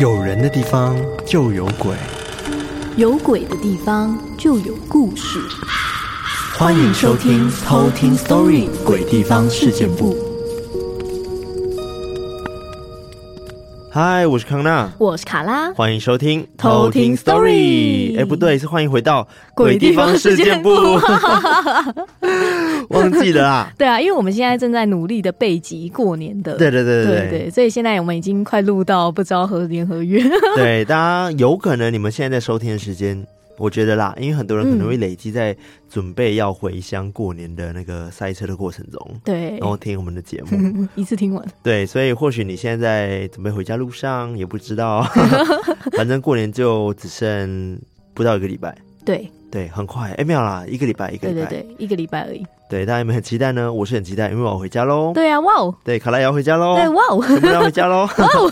[0.00, 0.94] 有人的地方
[1.24, 1.96] 就有鬼，
[2.96, 5.40] 有鬼的地方就有故事。
[6.58, 10.14] 欢迎收听《偷听 Story 鬼地方事件簿》。
[13.90, 18.16] 嗨，我是康娜，我是卡拉，欢迎收听《偷听 Story》。
[18.20, 20.70] 哎，不对，是欢迎回到《鬼地方事件部》。
[22.90, 23.72] 忘记了啊？
[23.78, 30.22] 对啊，因为我们现在正在努力的备集过年的，对对对对对对，所以现在我们已经快录到不知道何年何月。
[30.54, 33.26] 对，大家有可能你们现在在收听的时间。
[33.58, 35.56] 我觉得啦，因为很多人可能会累积在
[35.90, 45.02] 准备要回乡过年的那个塞车的过程中，对，然后听我们的节目， 一次听完，对，所以或许你现在在准备回家路上也不知道，
[45.96, 47.78] 反正过年就只剩
[48.14, 52.44] 不到一个礼拜，对对，很快，哎，没有啦，一个礼拜，一个礼拜，对对对，一个礼拜而已。
[52.68, 53.72] 对，大家有没有很期待呢？
[53.72, 55.10] 我是很期待，因为我要回家喽。
[55.14, 55.74] 对啊，哇哦！
[55.82, 56.76] 对，卡拉也要回家喽。
[56.76, 57.24] 对，哇哦！
[57.26, 58.06] 全部要回家喽。
[58.18, 58.50] 哇哦！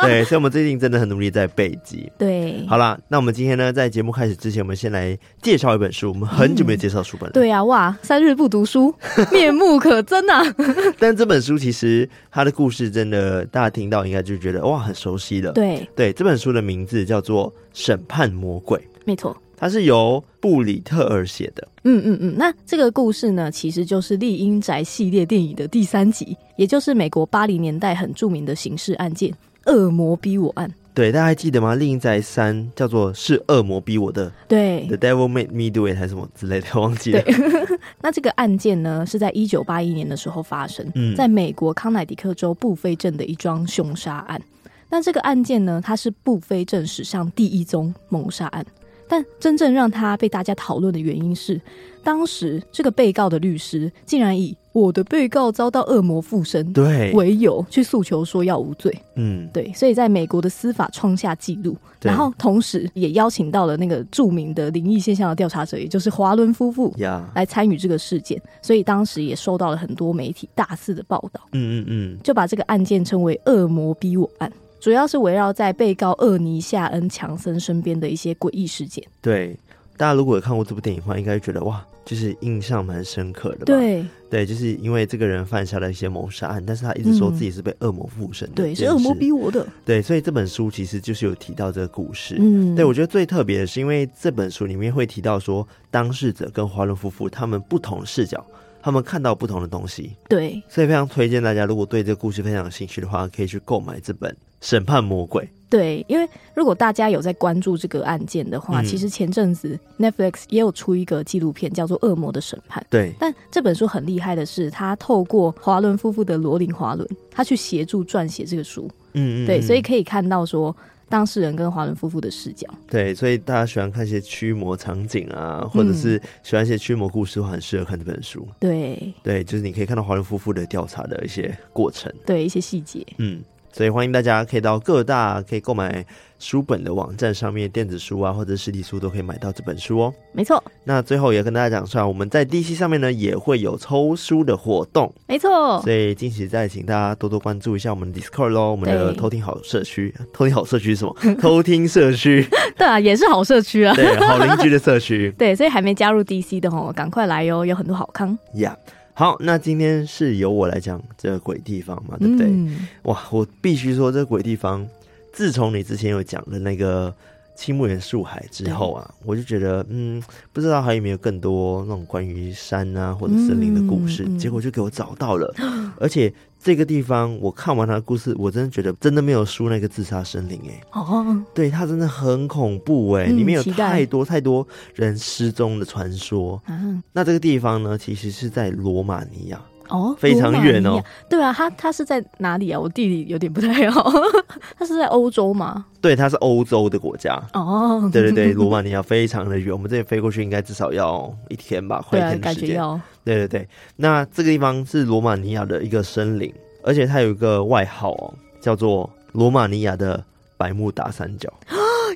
[0.00, 2.10] 对，所以我们最近真的很努力在背集。
[2.16, 6.08] 对，好啦，那我们今天呢，在节目开始之前，我们先来介绍一本书。
[6.08, 7.32] 我们很久没有介绍书本了。
[7.32, 7.34] 嗯。
[7.34, 8.94] 对啊，哇，三日不读书，
[9.30, 10.42] 面目可憎啊！
[10.98, 15.52] 但这本书其实它的故事真的，大家听到应该就觉得哇，很熟悉了。
[15.52, 18.78] 对对，这本书的名字叫做《审判魔鬼》。
[19.04, 19.36] 没错。
[19.62, 21.68] 它是由布里特尔写的。
[21.84, 29.32] 嗯嗯嗯，那这个故事呢，其实就是《丽英宅》系列电影的第三集，也就是美国八零年代很著名的刑事案件——
[29.66, 30.68] 恶魔逼我案。
[30.92, 31.74] 对，大家还记得吗？
[31.78, 37.22] 《丽英宅三》叫做是恶魔逼我的，对，The Devil Made Me Do It 还是什么之类的，忘记了。
[37.22, 37.34] 对
[38.02, 44.42] 那这个案件呢，是在一九八一年的时候发生，嗯，在美国康乃狄克州布菲镇的一桩凶杀案。
[44.90, 48.66] 那这个案件呢，它是布菲镇史上第一宗谋杀案。
[49.12, 51.60] 但真正让他被大家讨论的原因是，
[52.02, 58.90] 当时这个被告的律师竟然以“我的被告遭到恶魔附身”对为由去诉求说要无罪。
[59.16, 66.90] 嗯，对，所以在美国的司法创下纪录，然后同时也邀请到了那个著名的灵异现象的调查者，也就是华伦夫妇
[67.34, 71.42] 来参与这个事件，所以当时也收到了很多媒体大肆的报道。
[71.52, 74.50] 嗯嗯嗯，就把这个案件称为“恶魔逼我案”。
[74.82, 79.04] 主要是围绕在被告厄尼夏恩强森身边的一些诡异事件。
[79.20, 79.56] 对，
[79.96, 83.64] 大家如果有看过这部电影的话，应该觉得哇，就是印象蛮深刻的吧？
[83.66, 89.64] 对，对，就是因为这个人犯下了一些谋杀案，但是他一直说自己是被恶魔附身的、嗯，对，是恶魔逼我的。
[89.84, 92.34] 对，所以这本书其实就是有提到这个故事。
[92.40, 98.44] 嗯，对，我觉得最特别的是，因为这本书里面会提到说，当事者跟华伦夫妇他们不同视角。
[98.82, 105.44] 他们看到不同的东西，对，所以非常推荐大家，如果对这个故事非常有兴趣的话，可以去购买这本《审判魔鬼》。
[105.70, 112.82] 对，因为如果大家有在关注这个案件的话，嗯、其实前阵子 Netflix 也有出一个纪录片，叫做《恶魔的审判》。
[112.90, 118.90] 对，但这本书很厉害的是，他透过华伦夫妇的罗琳·华伦，他去协助撰写这个书。
[119.14, 120.76] 嗯，嗯嗯，对，所以可以看到说。
[121.12, 128.48] 当事人跟华伦夫妇的视角，对，所以大家喜欢看一些驱魔场景啊，或者是喜欢一些驱魔故事的话，很适合看这本书。
[128.58, 133.42] 对，对，就是你可以看到华伦夫妇的调查的一些过程，对，一些细节，嗯。
[133.74, 136.04] 所以欢迎大家可以到各大可以购买
[136.42, 140.12] 书本的网站上面，电子书啊或者实体书都可以买到这本书哦。
[140.32, 140.60] 没错。
[140.82, 145.12] 那最后也跟大家讲出来，我们在 DC 上面呢也会有抽书的活动。
[145.28, 145.80] 没错。
[145.82, 150.12] 所以近期再请大家多多关注一下我们的 Discord 喽，我们的偷听好社区。
[150.32, 151.16] 偷听好社区是什么？
[151.40, 152.44] 偷听社区。
[152.76, 153.94] 对啊，也是好社区啊。
[153.96, 155.32] 对，好邻居的社区。
[155.38, 158.36] 对，所以还没加入 DC 的吼，赶快来哟，有很多好康。
[158.54, 158.92] 呀、yeah.。
[159.14, 162.46] 好，那今天是由我来讲这个鬼地方嘛，对不对？
[162.48, 164.88] 嗯、哇，我必须说，这个鬼地方，
[165.32, 167.14] 自从你之前有讲的那个
[167.56, 170.22] 青木原树海之后啊，我就觉得，嗯，
[170.52, 175.52] 不知道还有没有更多那种关于山啊或者森林的故事，嗯嗯、结果就给我找到了，
[175.98, 176.32] 而且。
[176.64, 180.80] 这个地方，我看完他的故事，我真的觉得真的没有输那个自杀森林哎、欸。
[180.92, 186.62] 哦，对，他真的很恐怖哎、欸，嗯、里面有太多太多人失踪的传说。
[186.68, 191.02] 嗯，那这个地方呢，其实是在罗马尼亚哦，非常远哦。
[191.28, 192.78] 对啊，他他是在哪里啊？
[192.78, 194.12] 我地理有点不太好。
[194.78, 195.84] 他是在欧洲吗？
[196.00, 197.40] 对，他是欧洲的国家。
[197.52, 203.00] 哦，对对对，罗马尼亚非常的远，我们这里飞过去应该至少要一天吧，快一天的时间。
[203.24, 206.52] 对对对，那这个地方是罗马尼亚的一个森林，
[206.82, 210.22] 而且它有一个外号哦，叫做罗马尼亚的
[210.56, 211.52] 百慕达三角。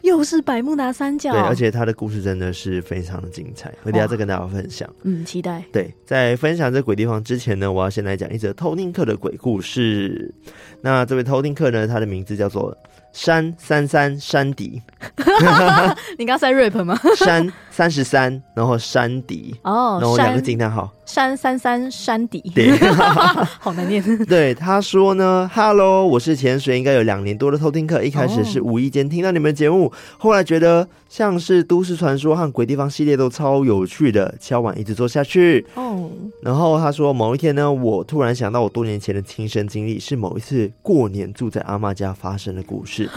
[0.02, 1.32] 又是百慕达三角。
[1.32, 4.88] 对，而且他的故事真的是非常的精彩，我等下再跟大家分享。
[5.02, 5.62] 嗯，期待。
[5.72, 10.34] 对，在分享这鬼地方之前呢，我要先来讲一则偷听客的鬼故事。
[10.80, 12.76] 那这位偷听客呢，他的名字叫做
[13.12, 14.80] 山三三山迪。
[16.18, 16.98] 你刚才 rap 吗？
[17.16, 20.92] 山三十三，然后山迪哦，然后两个惊叹号。
[21.06, 22.76] 山三三山底，对，
[23.60, 24.02] 好难念。
[24.26, 28.02] 对，他说呢，Hello，我是潜水，应该有两年多的偷听课。
[28.02, 35.64] 一开始是无意间听到你们节目，后来觉得像是都市传说和鬼地方系列都超有趣的，敲碗一直做下去。
[35.74, 36.10] 哦，
[36.42, 43.08] 然后他说，某一天呢，我突然想到我多年前的亲身经历，是某一次过年住在阿妈家发生的故事，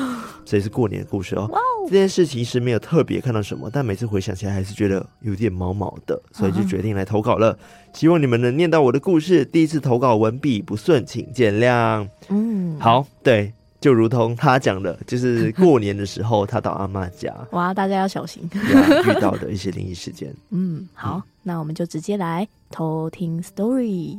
[0.45, 1.49] 所以是过年的故事哦。
[1.87, 7.57] 这件事其实没有特别看到什么，但每次回想起来还是觉得有点毛毛的，所以就决定来投稿了。
[7.93, 9.43] 希望你们能念到我的故事。
[9.45, 12.07] 第一次投稿文笔不顺，请见谅。
[12.29, 20.33] 嗯，好，对，就如同他讲的，就是过年的时候他到阿妈家， 哇，大家要小心遇到的一些灵异事件。
[20.51, 24.17] 嗯，好，嗯，那我们就直接来偷听 story。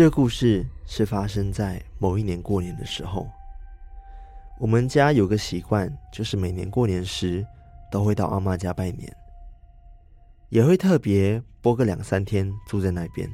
[0.00, 3.28] 这个故事是发生在某一年过年的时候。
[4.58, 7.46] 我们家有个习惯，就是每年过年时
[7.92, 9.14] 都会到阿嬷家拜年，
[10.48, 13.30] 也会特别播个两三天住在那边。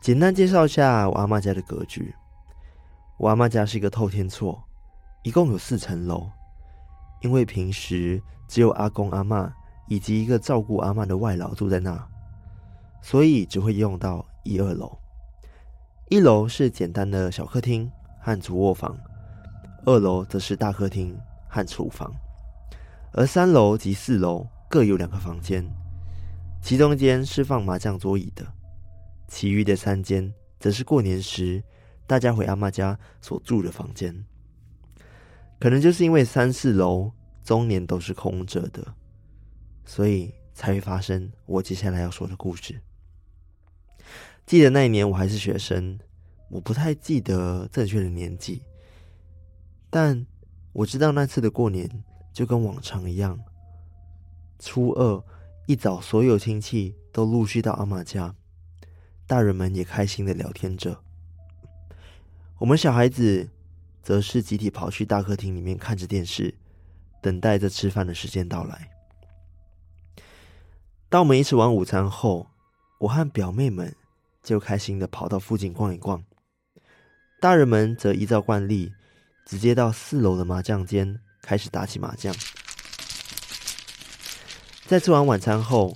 [0.00, 2.14] 简单介绍一下我阿嬷家的格局。
[3.16, 4.56] 我阿嬷家是一个透天厝，
[5.24, 6.30] 一共有四层楼。
[7.22, 9.50] 因为平时只有阿公阿嬷
[9.88, 12.08] 以及一个照顾阿嬷的外劳住在那。
[13.00, 14.98] 所以只会用到一二楼，
[16.08, 17.90] 一楼是简单的小客厅
[18.20, 18.98] 和主卧房，
[19.86, 21.18] 二楼则是大客厅
[21.48, 22.12] 和厨房，
[23.12, 25.64] 而三楼及四楼各有两个房间，
[26.60, 28.46] 其中间是放麻将桌椅的，
[29.26, 31.62] 其余的三间则是过年时
[32.06, 34.24] 大家回阿妈家所住的房间。
[35.60, 37.10] 可能就是因为三四楼
[37.42, 38.94] 终年都是空着的，
[39.84, 42.80] 所以才会发生我接下来要说的故事。
[44.48, 45.98] 记得那一年我还是学生，
[46.48, 48.62] 我不太记得正确的年纪，
[49.90, 50.26] 但
[50.72, 51.86] 我知道那次的过年
[52.32, 53.38] 就跟往常一样，
[54.58, 55.22] 初二
[55.66, 58.34] 一早所有亲戚都陆续到阿嬷家，
[59.26, 60.98] 大人们也开心的聊天着，
[62.56, 63.50] 我们小孩子
[64.02, 66.54] 则是集体跑去大客厅里面看着电视，
[67.20, 68.88] 等待着吃饭的时间到来。
[71.10, 72.46] 当我们一吃完午餐后，
[73.00, 73.94] 我和表妹们。
[74.48, 76.24] 就开心的跑到附近逛一逛，
[77.38, 78.94] 大人们则依照惯例，
[79.44, 82.34] 直接到四楼的麻将间开始打起麻将。
[84.86, 85.94] 在吃完晚餐后，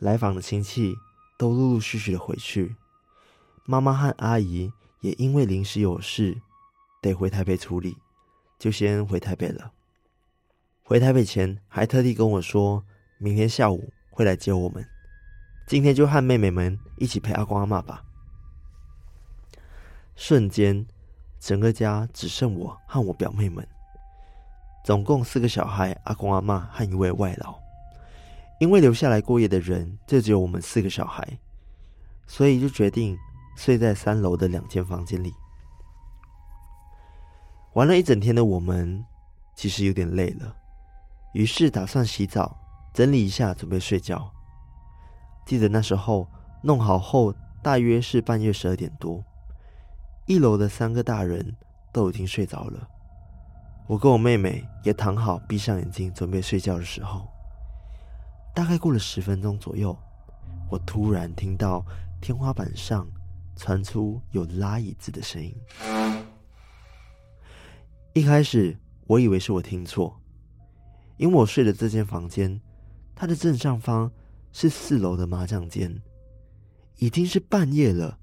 [0.00, 0.96] 来访的亲戚
[1.38, 2.74] 都陆陆续续的回去，
[3.64, 6.36] 妈妈和阿姨也因为临时有事
[7.00, 7.96] 得回台北处理，
[8.58, 9.70] 就先回台北了。
[10.82, 12.84] 回台北前还特地跟我说，
[13.18, 14.84] 明天下午会来接我们。
[15.66, 18.04] 今天就和妹妹们一起陪阿公阿嬷吧。
[20.14, 20.86] 瞬间，
[21.40, 23.66] 整个家只剩我和我表妹们，
[24.84, 27.58] 总共四个小孩、阿公阿嬷和一位外劳。
[28.60, 31.26] 因为留下来过夜的人就只有我们四个小孩，
[32.26, 33.18] 所以就决定
[33.56, 35.34] 睡在三楼的两间房间里。
[37.72, 39.04] 玩了一整天的我们，
[39.56, 40.54] 其实有点累了，
[41.32, 42.56] 于是打算洗澡，
[42.92, 44.30] 整理一下，准备睡觉。
[45.44, 46.26] 记得那时候
[46.62, 49.22] 弄好后，大约是半夜十二点多，
[50.26, 51.54] 一楼的三个大人
[51.92, 52.88] 都已经睡着了。
[53.86, 57.28] 我跟我妹妹也躺好，闭上眼睛准备睡觉的时候，
[58.54, 59.94] 大概过了十分钟左右，
[60.70, 61.84] 我突然听到
[62.22, 63.06] 天花板上
[63.54, 65.54] 传出有拉椅子的声音。
[68.14, 70.18] 一开始我以为是我听错，
[71.18, 72.58] 因为我睡的这间房间，
[73.14, 74.10] 它的正上方。
[74.56, 76.00] 是四楼的麻将间，
[76.98, 78.20] 已经是半夜了，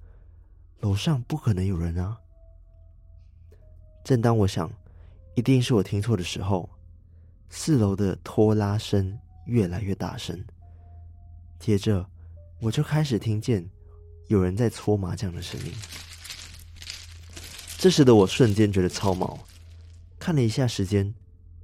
[0.80, 2.18] 楼上不可能有人啊。
[4.06, 4.72] 正当我想
[5.36, 6.70] 一定是我听错的时候，
[7.50, 10.42] 四楼的拖拉声越来越大声，
[11.60, 12.10] 接着
[12.62, 13.70] 我就开始听见
[14.28, 15.74] 有人在搓麻将的声音。
[17.78, 19.38] 这时的我瞬间觉得超毛，
[20.18, 21.14] 看了一下时间，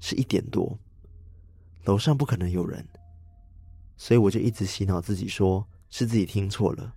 [0.01, 0.77] 是一点多，
[1.85, 2.85] 楼上不可能有人。
[3.97, 6.93] 所以我就一直洗脑自己，说是自己听错了。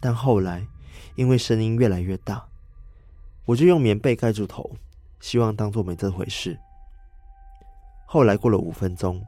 [0.00, 0.66] 但后来，
[1.14, 2.46] 因为声音越来越大，
[3.46, 4.76] 我就用棉被盖住头，
[5.20, 6.58] 希望当作没这回事。
[8.06, 9.24] 后来过了五分钟，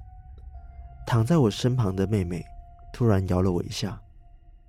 [1.06, 2.44] 躺在我身旁的妹妹
[2.92, 3.98] 突然摇了我一下，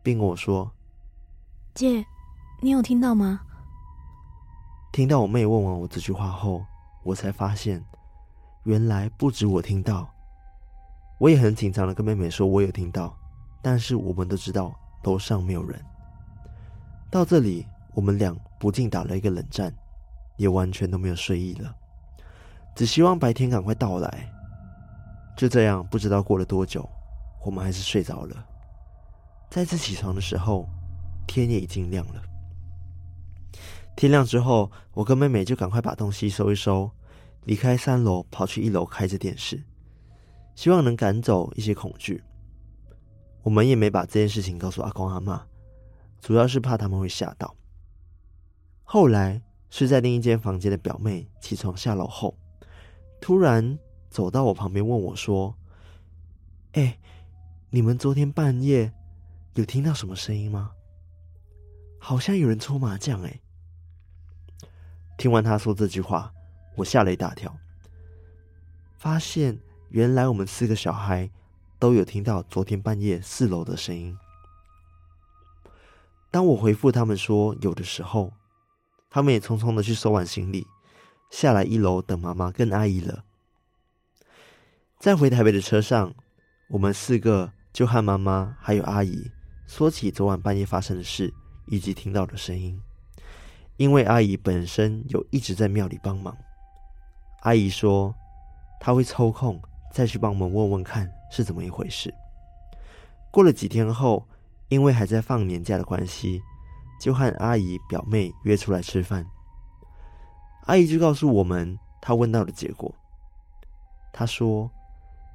[0.02, 0.72] 并跟我说
[1.76, 2.06] ：“姐，
[2.62, 3.42] 你有听到吗？”
[4.94, 6.66] 听到我妹问完我这句话后，
[7.04, 7.84] 我才发现，
[8.64, 10.15] 原来不止我听到。
[11.18, 13.18] 我也很紧张的跟妹妹说，我有听到，
[13.62, 15.80] 但是我们都知道楼上没有人。
[17.10, 19.74] 到这里，我们俩不禁打了一个冷战，
[20.36, 21.74] 也完全都没有睡意了，
[22.76, 24.30] 只希望白天赶快到来。
[25.38, 26.88] 就这样，不知道过了多久，
[27.46, 28.46] 我们还是睡着了。
[29.50, 30.68] 再次起床的时候，
[31.26, 32.22] 天也已经亮了。
[33.96, 36.92] 天亮之后，我跟妹妹就赶快把东西收一收，
[37.46, 39.64] 离开三楼，跑去一楼开着电视，
[40.56, 42.24] 希望能赶走一些恐惧。
[43.44, 45.40] 我们也没把这件事情告诉阿公阿嬷，
[46.20, 47.56] 主要是怕他们会吓到。
[48.84, 52.38] 后来是在另一间房间的表妹起床下楼后，
[53.22, 53.78] 突然
[54.10, 55.56] 走到我旁边问我说
[56.74, 56.98] ：“哎，
[57.70, 58.92] 你们昨天半夜
[59.54, 60.72] 有听到什么声音吗？
[62.00, 63.42] 好像有人搓麻将。”哎。
[65.18, 66.34] 听完他说这句话，
[66.76, 67.56] 我吓了一大跳，
[68.98, 69.58] 发现
[69.90, 71.30] 原来我们四个小孩
[71.80, 74.18] 都有听到昨天半夜四楼的声音。
[76.32, 78.34] 当我回复他们说有的时候，
[79.10, 80.68] 他们也匆匆的去收完行李，
[81.30, 83.24] 下来一楼等妈妈跟阿姨了。
[85.00, 86.14] 在回台北的车上，
[86.70, 89.32] 我们四个就和妈妈还有阿姨
[89.66, 91.34] 说起昨晚半夜发生的事
[91.68, 92.82] 以及听到的声音。
[93.78, 96.36] 因为阿姨本身有一直在庙里帮忙，
[97.42, 98.14] 阿姨说
[98.80, 99.62] 她会抽空
[99.96, 102.14] 再去帮我们问问看是怎么一回事。
[103.32, 104.28] 过了几天后，
[104.68, 106.42] 因为还在放年假的关系，
[107.00, 109.26] 就和阿姨表妹约出来吃饭。
[110.66, 112.94] 阿姨就告诉我们她问到的结果。
[114.12, 114.70] 她说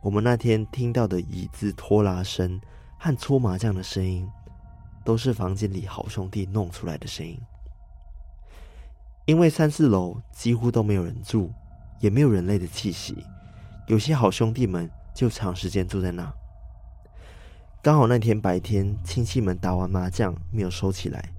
[0.03, 2.61] 我们那天听到的椅子拖拉声
[2.99, 4.29] 和搓麻将的声音，
[5.07, 7.41] 都是房间里好兄弟弄出来的声音。
[9.25, 11.51] 因为三四楼几乎都没有人住，
[11.99, 13.25] 也没有人类的气息，
[13.91, 16.33] 有些好兄弟们就长时间住在那。
[17.83, 21.35] 刚好那天白天亲戚们打完麻将没有收起来，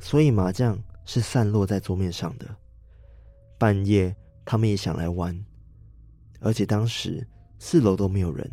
[0.00, 2.46] 所以麻将是散落在桌面上的。
[3.58, 5.38] 半夜他们也想来玩，
[6.40, 8.50] 而且当时四楼都没有人，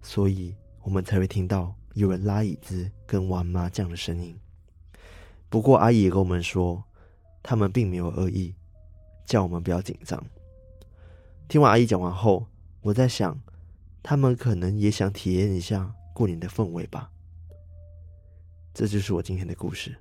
[0.00, 4.34] 所以我们才会听到有人拉椅子跟玩麻将的声音。
[5.50, 6.82] 不过阿姨也跟我们说。
[7.46, 8.54] 他们并没有恶意，
[9.26, 10.18] 叫我们不要紧张。
[11.46, 12.46] 听完阿姨讲完后，
[12.84, 13.40] 我在想，
[14.02, 17.10] 他们可能也想体验一下过年的氛围吧。
[18.74, 19.96] 这就是我今天的故事。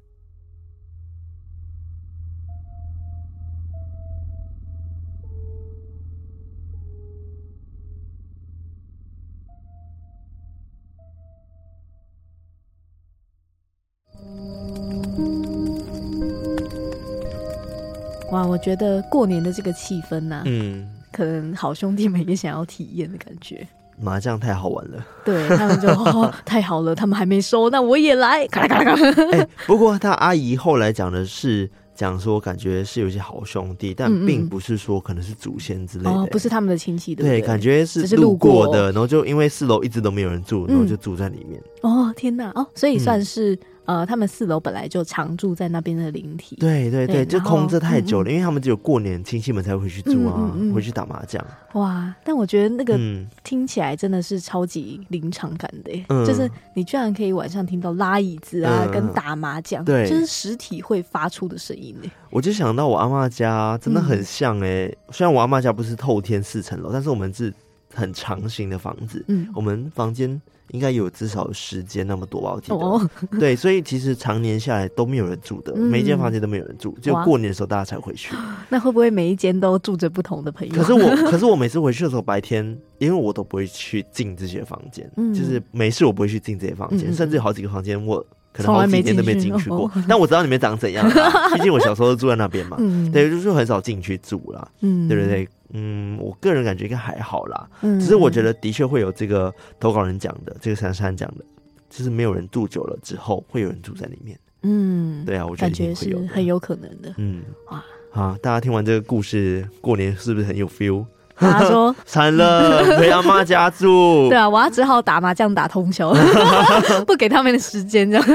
[18.29, 23.65] 哇，我觉得过年的这个气氛呐、啊，嗯，可能好兄弟们也想要体验的感觉。
[23.97, 29.31] 麻将太好玩了，对他们就、哦、太好了，他们还没收，那我也来， 咔啦咔啦咔啦。
[29.31, 31.69] 哎，不过他阿姨后来讲的是。
[31.95, 37.39] 讲说感觉是有些好兄弟，但并不是说可能是祖先之类的，嗯嗯哦，不是他们的亲戚对不对？
[37.39, 41.61] 对，感觉是路过的，然后就因为四楼一直都没有人住，然后就住在里面。
[41.83, 42.51] 嗯、哦，天哪！
[42.55, 46.55] 哦，所以算是、嗯、呃，他们四楼本来就常住在那边的灵体。
[46.55, 51.45] 对对对，就空着太久了，因为他们只有过年亲戚们才会回去住啊，回去打麻将。
[51.73, 52.15] 哇！
[52.23, 52.97] 但我觉得那个
[53.43, 62.09] 听起来真的是超级临场感的，嗯，就是你居然可以晚上听到拉椅子啊，嗯、跟打麻将，对，就是实体会发出的声音呢。
[62.29, 67.53] 我就想到我阿妈家真的很像哎、虽然我阿妈家不是透天四层楼，但是我们是
[67.93, 70.41] 很长型的房子，嗯，我们房间。
[70.73, 72.75] 应该有至少十间那么多吧，我记得。
[72.75, 78.35] 哦、 对，所以其实常年下来都没有人住的，嗯、每一间房间都没有人住，就过年的时候大家才回去。
[78.69, 80.73] 那会不会每一间都住着不同的朋友？
[80.73, 82.65] 可是我， 可是我每次回去的时候，白天
[82.97, 89.91] 因为我都不会去进这些房间，嗯、就是没事我不会去进这些房间，嗯、甚至有好几个房间我可能好几年都没进去过。
[90.07, 92.77] 但我知道里面长怎样、啊，毕竟我小时候都住在那边嘛。
[92.79, 94.67] 嗯、对，就是很少进去住啦。
[94.81, 95.49] 嗯，对不对，对？
[95.73, 97.69] 嗯，我个人感觉应该还好啦。
[97.81, 101.43] 嗯，只是我觉得的确会有这个投稿人讲的，这个珊珊讲的，
[101.89, 104.39] 就是没有人住久了之后，会有人住在里面。
[104.61, 107.13] 嗯，对啊，我觉得感觉是很有可能的。
[107.17, 111.05] 嗯，哇，好，大家听完这个故事，过年是不是很有 feel？
[111.35, 114.29] 他说：“惨了， 回阿妈家住。
[114.29, 116.13] 对啊，我要只好打麻将打通宵，
[117.05, 118.25] 不给他们的时间这样。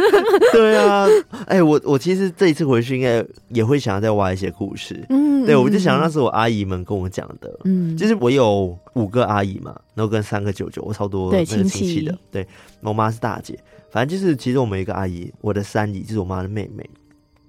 [0.52, 1.07] 对啊，
[1.47, 5.00] 哎、欸，我我其实这一次回去应该也会想要再挖一些故事。
[5.09, 7.59] 嗯，对，我就想那是我阿姨们跟我讲的。
[7.64, 12.19] 嗯，就是我有五个阿姨嘛，然后跟三个舅舅，我超多那个亲戚的。
[12.31, 12.47] 对，
[12.83, 13.59] 我妈是大姐，
[13.90, 16.88] 反正就是其实我们一个阿姨，我的三姨就是我妈的妹妹。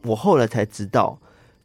[0.03, 1.17] 我后来才知道。”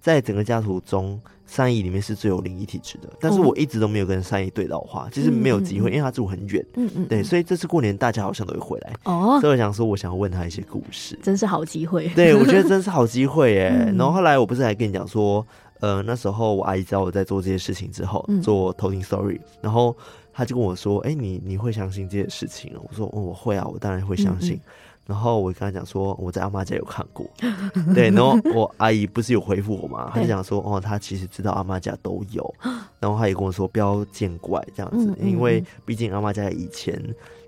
[0.05, 1.19] 在整个家族中，
[1.55, 3.09] 三姨里面是最有灵异体质的。
[3.21, 6.67] 但是我一直都没有跟善意对到话，其实没有机会，因为他住很远。
[6.75, 8.93] 嗯嗯，对，所以这次过年大家好像都会回来。
[9.05, 12.09] 哦，所以我想说，我想要问他一些故事，真是好机会。
[12.09, 13.69] 对，我觉得真是好机会耶。
[13.97, 15.47] 然后后来我不是还跟你讲说，
[15.79, 19.97] 呃，那时候我阿姨知道我在做这些事情之后，做偷听 story，然后
[20.33, 24.61] 她就跟我说：“哎，你你会相信这些事情？”我说：“哦，我会啊，我当然会相信。”
[25.07, 27.29] 然后我跟他讲说，我在阿妈家有看过，
[27.95, 30.11] 对，然后我阿姨不是有回复我吗？
[30.15, 32.55] 她就讲说，哦，她其实知道阿妈家都有，
[32.99, 36.99] 然后她也跟我说不要见怪这样子，因为毕竟阿妈家以前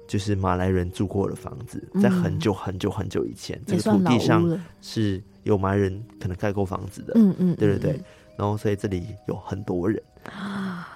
[0.06, 4.46] 就是马来人住过的房子，在很久很久很久以前，这个土地上
[4.82, 7.92] 是有马来人可能盖过房子的，嗯嗯，对对？
[7.92, 8.00] 对，
[8.36, 10.02] 然后所以这里有很多人。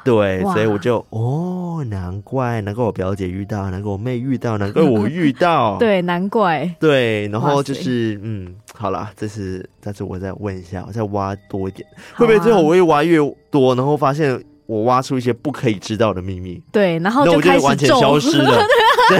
[0.04, 13.18] 对，所以我就哦，难怪，难怪我表姐遇到，难怪我妹遇到，难怪 我遇到， 对，难怪，对，然后就是，嗯，好了，这次，但是我再问一下，我再挖多一点，啊、会不会最后我越挖越
[13.50, 16.62] 多，然后发现我挖出一些不可以知道的秘密？
[16.72, 18.62] 对，然后就开始完全消失了。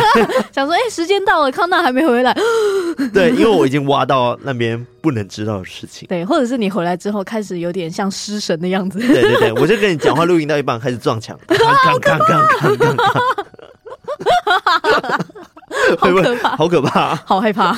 [0.53, 2.33] 想说，哎、欸，时间到了，康纳还没回来。
[3.13, 6.07] 对，因为我已经挖到那边不能知道的事情。
[6.09, 8.99] 对，或者是你回来之后开始有点像失神的样子。
[8.99, 11.59] 对对对，我就跟你讲话录音到一半开始撞墙，刚
[11.99, 13.07] 刚刚刚刚刚，
[15.99, 17.73] 好可怕，好可怕，好害怕。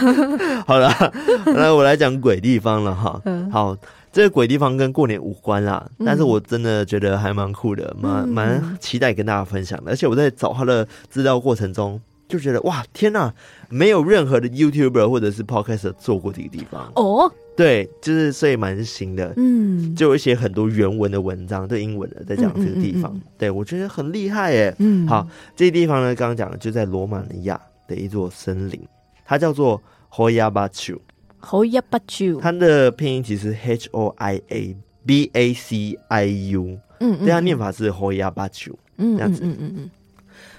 [0.67, 1.13] 好了，
[1.47, 3.21] 那我来讲鬼地方了哈。
[3.25, 3.77] 嗯，好。
[4.15, 9.91] 这个鬼地方跟过年无关啦，但是我真的觉得还蛮酷的，蛮蛮期待跟大家分享的。
[9.91, 11.99] 而且我在找他的资料过程中，
[12.33, 13.35] 就觉得哇，天哪，
[13.69, 16.91] 没有任何的 YouTuber 或者是 Podcaster 做过这个地方。
[16.97, 17.31] 哦。
[17.55, 24.75] 对，就是所以蛮新的，嗯，就有一些很多原文的文章，对英文的在讲这个地方，对我觉得很厉害耶。
[24.79, 28.81] 嗯，好，这地方呢，刚刚讲的就在罗马尼亚的一座森林，
[29.27, 29.79] 它叫做
[30.11, 30.99] Hoia Baciu。
[31.43, 34.75] Hoia Baciu，它的拼音其实 H O I A
[35.05, 39.91] B A C I U，嗯，对，它念法是 Hoia Baciu，嗯，这样子，嗯嗯嗯。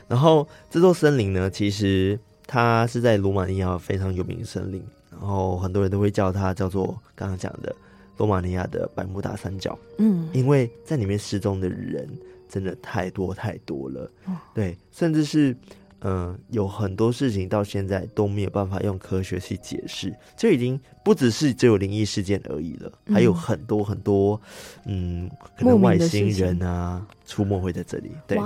[0.07, 7.75] 然后这座森林呢，其实它是在罗马尼亚非常有名的森林，然后很多人都会叫它叫做刚刚讲的
[8.17, 12.07] 罗马尼亚的百慕大三角，嗯，因为在里面失踪的人
[12.47, 14.11] 真的太多太多了，
[14.53, 15.55] 对，甚至是。
[16.05, 24.37] 嗯，有很多事情到现在都没有办法用科学去解释，就已经不只是只有灵异事件而已了，嗯、还有很多很多，
[24.85, 28.11] 嗯，可能外星人啊出没会在这里。
[28.27, 28.37] 对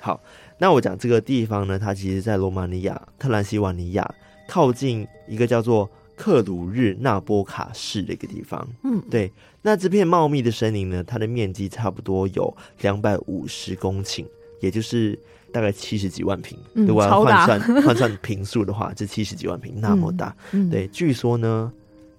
[0.00, 0.20] 好，
[0.58, 4.14] 那我讲这个地方呢，它其实，在罗马尼亚特兰西瓦尼亚
[4.48, 8.66] 靠近一个叫做克鲁日纳波卡市的一个地方。
[8.82, 9.32] 嗯，对，
[9.62, 14.26] 那这片茂密的森林呢，它的面积差不多有两百五十公顷，
[14.60, 15.18] 也就是。
[15.50, 20.28] 大概七十几万平，嗯、如果要换算 换算平数的话，这七十几万平那么大。
[20.52, 21.72] 嗯嗯、对，据说呢，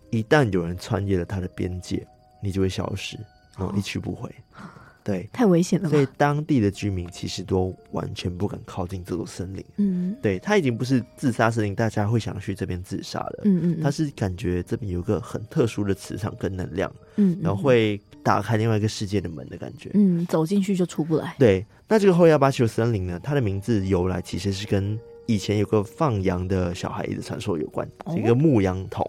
[0.09, 2.05] 一旦有人穿越了它的边界，
[2.41, 3.19] 你就会消失，
[3.55, 4.27] 然后一去不回。
[4.55, 4.65] 哦、
[5.09, 5.89] 对，太危险了。
[5.89, 9.65] 所以当地的居民其实都完全不敢靠近这座森林。
[9.77, 13.41] 嗯，对，它已经不是自杀森林，大家会想去这边自杀了。
[13.45, 16.91] 嗯嗯，它是感觉这边有个很特殊的磁场跟能量。
[17.15, 17.99] 嗯，然后会。
[18.21, 21.33] 打开另外一个世界的门的感觉，嗯，走进去就出不来。
[21.39, 27.87] 对，那这个后亚巴丘森林呢，它的名字由来其实是跟以前有个放羊的小孩的传说有关，
[28.17, 29.05] 一个牧羊童，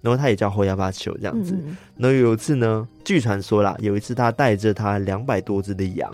[0.00, 1.54] 然后他也叫后亚巴丘这样子。
[1.62, 6.10] 嗯、然后有一次呢，据传说啦，有一次他带着他两百多只的羊，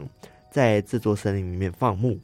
[0.50, 2.18] 在这座森林里面放牧，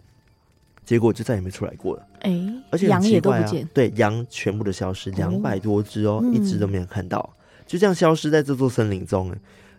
[0.85, 2.03] 结果就再也没出来过了。
[2.23, 7.33] 哎、欸，而且羊也都不见，对，羊全部都消失，两百多只哦，嗯、一只都没有看到，
[7.65, 9.33] 就这样消失在这座森林中。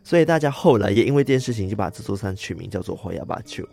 [0.06, 3.66] 所以大家后来也因为这件事情，就把这座山取名叫做 Hoia Baciu。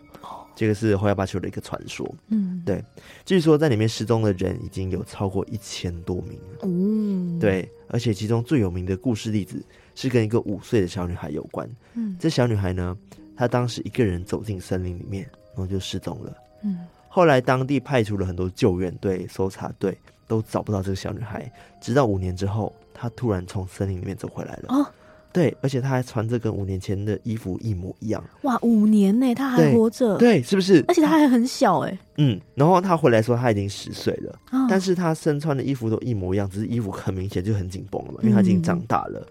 [0.59, 2.05] 这个是 Hoia Baciu 的一个传说。
[2.27, 2.83] 嗯，对。
[3.23, 6.59] 据说在里面失踪的人已经有超过一千多名了。
[6.63, 7.71] 嗯，对。
[7.87, 9.63] 而且其中最有名的故事例子
[9.95, 11.65] 是跟一个五岁的小女孩有关。
[11.93, 12.97] 嗯，这小女孩呢，
[13.37, 15.23] 她当时一个人走进森林里面，
[15.55, 16.35] 然后就失踪了。
[16.63, 21.49] 嗯，后来当地派出了很多救援队、搜查队，都找不到这个小女孩。
[21.79, 24.65] 直到五年之后，她突然从森林里面走回来了。
[24.67, 24.85] 哦。
[25.31, 28.23] 对，而且他还穿着跟五年前的衣服一模一样。
[28.41, 30.17] 哇，五年呢，他还活着？
[30.17, 30.83] 对，是不是？
[30.87, 31.99] 而且他还很小哎。
[32.17, 39.19] 嗯，然后他回来说他已经十岁了，哦、但是他身穿的衣服都一模一样，只是衣服很明显就很紧绷了嘛，因为他已经长大了。
[39.19, 39.27] 嗯、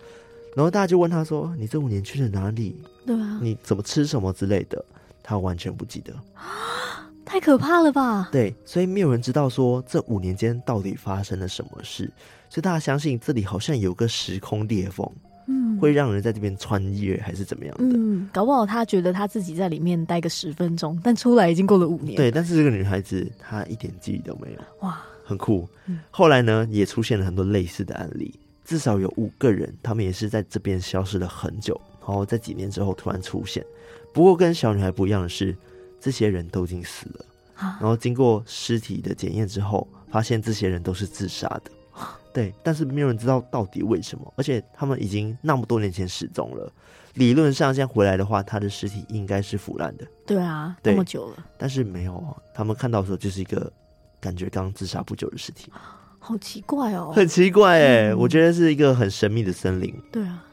[0.57, 2.77] 然后大家就问他说：“你这五年去了哪里？
[3.05, 4.83] 对啊，你怎么吃什么之类的？”
[5.21, 6.15] 他完全不记得，
[7.27, 8.29] 太可怕了吧？
[8.33, 12.11] 对，所以没有人知道说这五年间到底发生了什么事，
[12.49, 15.07] 所以大家相信这里好像有个时空裂缝。
[15.49, 17.85] 嗯，会让人在这边穿越还是怎么样的？
[17.85, 22.17] 嗯，搞不好他觉得他自己在里面待个十分钟，但出来已经过了五年。
[22.17, 24.59] 对，但是这个女孩子她一点记忆都没有。
[24.87, 25.67] 哇，很酷。
[25.87, 33.63] 嗯，后来呢，也出现了很多类似的案例，至少有五个人，他们也是在这边消失了很久，然然后在几年之后突然出现。
[34.15, 35.55] 不过跟小女孩不一样的是，
[36.01, 41.71] 这些人都已经死了，然后经过尸体的检验之后，发现这些人都是自杀的。
[42.39, 46.73] 对，但是没有人知道到底为什么，而且他们已经那么多年前失踪了。
[47.15, 50.07] 理论上，现在回来的话，他的尸体应该是腐烂的。
[50.25, 53.73] 对啊，那么久了，但是没有，他们看到的时候就是一个
[54.21, 55.73] 感觉刚自杀不久的尸体，
[56.21, 59.93] 好奇怪哦，很奇怪哎，嗯、我觉得是一个很神秘的森林。
[60.13, 60.45] 对啊，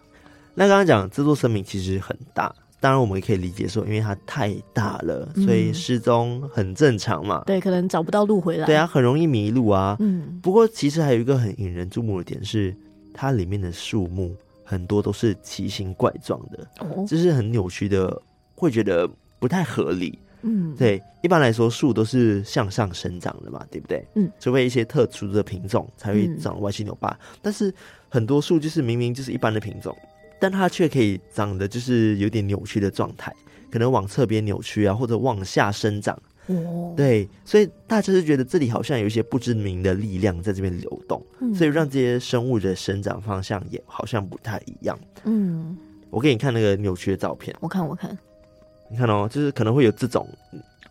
[0.56, 2.52] 那刚刚讲这座森林其实很大。
[2.80, 7.42] 当然，我们也可以理解说，因为它太大了，所以失踪很正常嘛。
[7.46, 8.66] 对，可能找不到路回来。
[8.68, 9.98] 对啊，很容易迷路啊。
[10.00, 10.40] 嗯。
[10.44, 12.76] 不过，其实还有一个很引人注目的点是，
[13.12, 18.22] 它里面的树木很多都是奇形怪状的，哦，就是很扭曲的，
[18.54, 19.10] 会觉得
[19.40, 20.20] 不太合理。
[20.44, 20.76] 嗯。
[20.76, 24.06] 对，一般来说，树都是向上生长的嘛，对不对？
[24.14, 24.30] 嗯。
[24.40, 27.74] 除非一些特殊的品种才会长歪七扭八，但是
[28.10, 29.98] 很多树就是明明就是一般的品种。
[30.40, 33.34] 但它却可以长得就是有点扭曲的状态，
[33.72, 36.18] 可能往侧边扭曲啊，或者往下生长。
[36.48, 44.96] 哦，对，所以大家是觉得这里好像有一些不知名的力量在这边流动，嗯，所以让这些生物的生长方向也好像不太一样。
[45.24, 45.76] 嗯，
[46.12, 48.16] 我给你看那个扭曲的照片，我看我看，
[48.92, 50.28] 你看哦，就是可能会有这种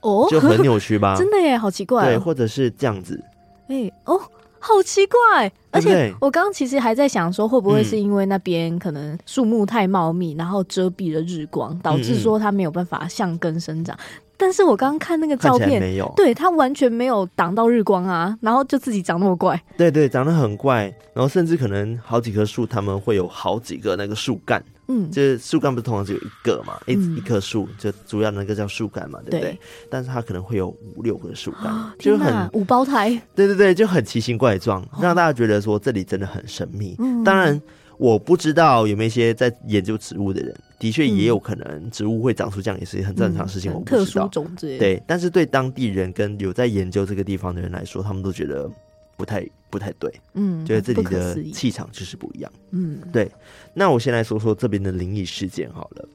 [0.01, 1.15] 哦，就很扭曲吧？
[1.19, 2.07] 真的耶，好奇怪哦。
[2.07, 3.23] 对，或者是这样子，
[3.69, 4.21] 哎哦。
[4.67, 13.95] 好奇怪，而且我刚刚其实还在想说，会不会是因为那边可能树木太茂密，然后遮蔽了日光，导致说它没有办法向根生长。
[14.39, 19.63] 但是我刚刚看那个照片，没有，对，它完全没有挡到日光啊，然后就自己长那么怪。
[19.77, 24.65] 对对，长得很怪，然后甚至可能好几棵树，它们会有好几个那个树干。
[24.89, 29.41] 嗯，就是树干不是通常只有一个嘛，一一棵树就主要那个叫树干嘛，对不对？
[29.41, 29.59] 对，
[29.91, 33.11] 但是它可能会有五六个树干，哦、就很五胞胎。
[33.35, 36.95] 对对对，就很奇形怪状，让大家觉得说这里真的很神秘。
[36.99, 37.61] 嗯、当然，
[37.97, 43.73] 我不知道有没有一些在研究植物的人，的确也有可能植物会长出这样，也是很正常的事情。
[43.73, 44.79] 我不知道，特殊种子。
[44.79, 48.71] 对，但是对当地人跟有在研究这个地方的人来说，他们都觉得。
[49.17, 53.29] 不太不太对，嗯，觉得自己的气场就是不一样，嗯，对。
[53.75, 56.09] 那我先来说说这边的灵异事件好了。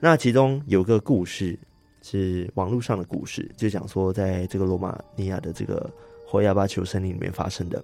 [0.00, 1.56] 那其中有个故事
[2.02, 5.88] 是网络上的故事，就讲说在这个罗马尼亚的这个
[6.26, 7.80] 霍亚巴丘森林里面发生的。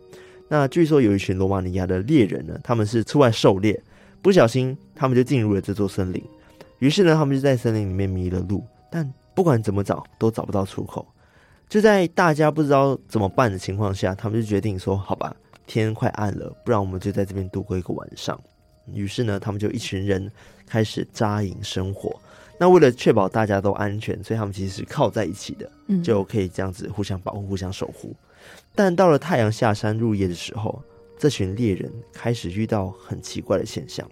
[0.49, 3.81] 那据说有一群罗马尼亚的猎人呢，他们是出外狩猎，
[4.21, 6.21] 不小心他们就进入了这座森林，
[6.81, 11.07] 于是呢，他们就在森林里面迷了路，但不管怎么找都找不到出口。
[11.71, 15.35] 就在大家不知道怎么办的情况下，他们就决定说：“好吧，
[15.69, 18.39] 天快暗了，不然我们就在这边度过一个晚上。”
[18.93, 20.29] 于是呢，他们就一群人
[20.67, 22.21] 开始扎营生活。
[22.59, 25.71] 那为了确保大家都安全，所以他们其实是靠在一起的，
[26.03, 28.17] 就可以这样子互相保护、互相守护。
[28.75, 30.83] 但到了太阳下山入夜的时候，
[31.17, 34.05] 这群猎人开始遇到很奇怪的现象。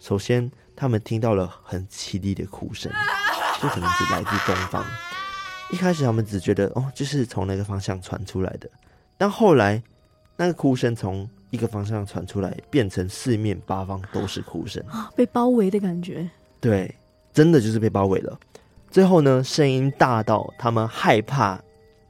[0.00, 2.90] 首先，他们听到了很凄厉的哭声，
[3.62, 4.84] 这可能是来自东方。
[5.72, 8.68] 一开始他们只觉得哦，就是从那个方向传出来的，
[9.16, 9.82] 但后来
[10.36, 16.28] 那个哭声从一个方向传出来，变成四面八方都是哭声啊，被包围的感觉。
[16.60, 16.94] 对，
[17.32, 18.38] 真的就是被包围了。
[18.90, 21.60] 最后呢，声音大到他们害怕，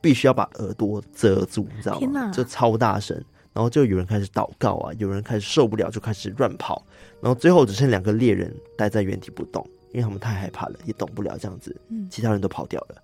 [0.00, 2.30] 必须要把耳朵遮住，你知道吗？
[2.32, 3.14] 就超大声，
[3.52, 6.82] 然后就有人开始祷告啊，有人开始受不了，就开始乱跑，
[7.20, 11.76] 然后最后只剩两个猎人待在原地不动，因为他们太害怕了，也动不了这样子。
[11.90, 13.02] 嗯，其他人都跑掉了。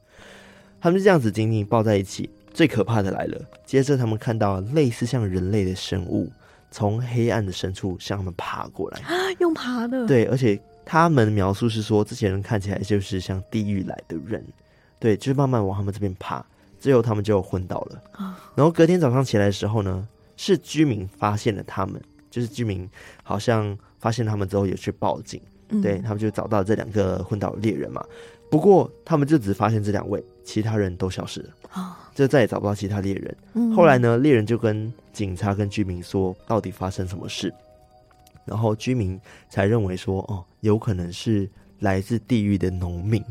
[0.80, 2.28] 他们就这样子紧紧抱在一起。
[2.52, 6.32] 最可怕的来了，接着他们看到类似像人类的生物
[6.70, 9.00] 从黑暗的深处向他们爬过来，
[9.40, 10.06] 用爬的。
[10.06, 14.42] 对，而且他们描述是说，这些人看起来就是像地狱来的人，
[14.98, 16.42] 对，就是慢慢往他们这边爬，
[16.80, 18.02] 最后他们就昏倒了。
[18.54, 20.08] 然后隔天早上起来的时候呢，
[20.38, 22.88] 是居民发现了他们，就是居民
[23.22, 28.02] 好像发现他们之后也去报警，嗯、对，他们就找到这两个昏倒的猎人嘛。
[28.48, 33.36] 不过，他们就只发现这两位，其他人都消失了，就再也找不到其他猎人。
[33.54, 37.52] 嗯、后来呢，猎人就跟警察跟居民说，到底发生什么事？
[38.44, 41.48] 然后居民才认为说，哦，有可能是
[41.80, 43.22] 来自地狱的农民。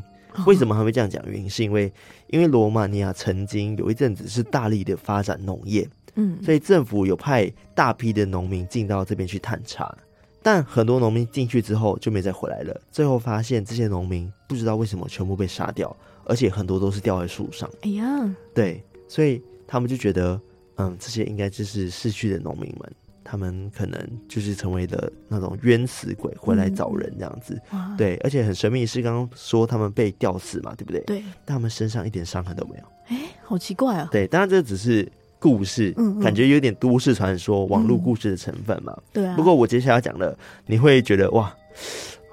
[0.45, 1.23] 为什么他会这样讲？
[1.29, 1.91] 原因是因为，
[2.27, 9.97] 因为罗马尼亚曾经有一阵子是大力的发展农业，嗯，所以政府有派大批的农民进到这边去探查。
[10.45, 12.81] 但很多农民进去之后就没再回来了。
[12.91, 17.67] 最后发现这些农民不知道为什么全部被杀掉，而且很多都是吊在树上。
[17.81, 18.05] 哎呀，
[18.53, 20.39] 对，所以他们就觉得，
[20.75, 27.59] 嗯，这些应该就是逝去的农民们，他们可能就是成为了那种冤死鬼回来找人这样子。
[27.71, 31.01] 嗯、对，而且很神秘是刚刚说他们被吊死嘛，对不对？
[31.05, 32.83] 对，但他们身上一点伤痕都没有。
[33.07, 34.07] 哎，好奇怪啊。
[34.11, 35.11] 对，当然这只是。
[35.45, 38.97] 故事，嗯嗯，感觉有点都市传说、网络故事的成分嘛。
[39.13, 39.35] 对啊。
[39.35, 41.55] 不过我接下来讲的，你会觉得哇，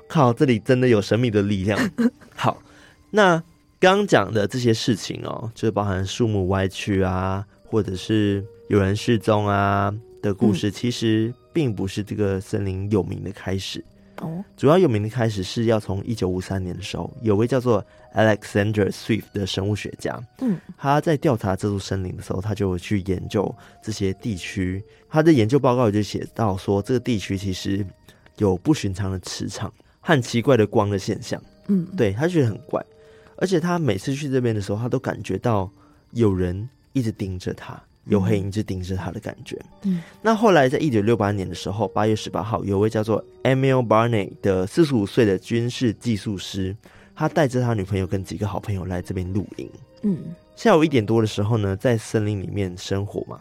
[0.09, 1.79] 靠，这里真的有神秘的力量。
[2.35, 2.57] 好，
[3.11, 3.42] 那
[3.79, 13.85] 刚讲的这些事情哦，就包含树木歪曲啊，或者是有人失踪啊的故事，嗯、其实并不是这个森林有名的开始。
[14.23, 24.83] 哦，主要有名的开始是要从一九五三年的时候，有位叫做 Alexander Swift 的生物学家，嗯，他在调查这座森林的时候，他就会去研究这些地区。
[25.11, 27.85] 他的研究报告就写到说，这个地区其实
[28.39, 31.43] 有不寻常的磁场和奇怪的光的现象。
[31.67, 32.85] 嗯，对，他觉得很怪，
[33.37, 35.71] 而且他每次去这边的时候，他都感觉到
[36.13, 37.83] 有人一直盯着他。
[38.07, 39.57] 有黑影就盯着他的感觉。
[39.83, 46.77] 嗯，那后来在一九六八年的时候，八月十八号，有位叫做 Emil Barney 的四十五岁的军事技术师，
[47.15, 49.71] 他带着他女朋友跟几个好朋友来这边露营。
[50.03, 50.19] 嗯，
[50.57, 53.38] 下午一点多的时候呢，在森林里面生火嘛，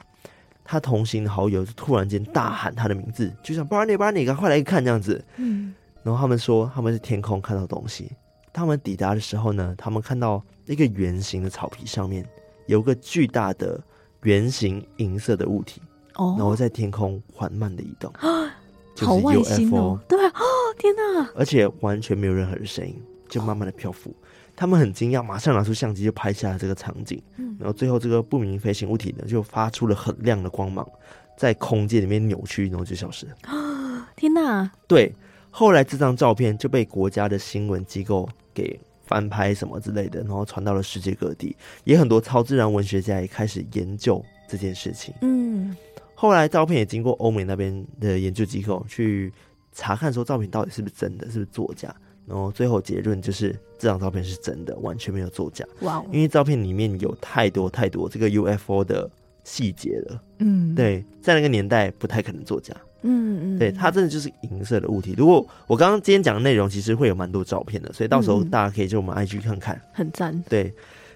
[0.63, 5.25] 他同行的好友就突然间大喊他的名字，就像 Barney Barney，赶快来看这样子。
[5.37, 8.11] 嗯，然后他们说他们是天空看到东西。
[8.53, 12.23] 他们抵达的时候呢，他们看到一个圆形的草皮上面
[12.67, 13.81] 有个巨大的。
[14.23, 15.81] 圆形银色的物体，
[16.15, 18.11] 哦，然后在天空缓慢的移动，
[18.95, 20.43] 就是 UFO，好外星哦，对啊，哦，
[20.77, 21.29] 天哪！
[21.35, 24.13] 而且完全没有任何的声音，就慢慢的漂浮。
[24.55, 27.21] 他们很惊讶，马上拿出相机就拍下了这个场景。
[27.37, 30.87] 嗯，然后最后这个不明飞行物体呢，就发出了很亮的光芒，
[31.35, 33.33] 在空间里面扭曲，然后就消失了。
[33.43, 34.71] 啊， 天哪！
[34.87, 35.15] 对，
[35.49, 38.79] 后来这张照片就被国家的新闻机构给。
[39.11, 45.13] 翻拍什么之类的，然后传到了世界各地，也很多超自然文学家也开始研究这件事情。
[45.21, 45.75] 嗯，
[46.15, 49.33] 后来照片也经过欧美那边的研究机构去
[49.73, 51.93] 查看，说照片到底是不是真的，是不是作假。
[52.25, 55.65] 然后最后结论就是这张照片是真的，完全没有作假。
[55.81, 59.09] 哇哦，因为照片里面有太多太多这个 UFO 的
[59.43, 60.23] 细节了。
[60.37, 62.73] 嗯，对，在那个年代不太可能作假。
[63.03, 65.15] 嗯嗯，对，它真的就是银色的物体。
[65.17, 70.43] 如果我刚刚今天讲的内容，其实会有蛮多照片的，所以到时候大家可以就我们 IG 看看，很赞。
[70.47, 70.71] 对，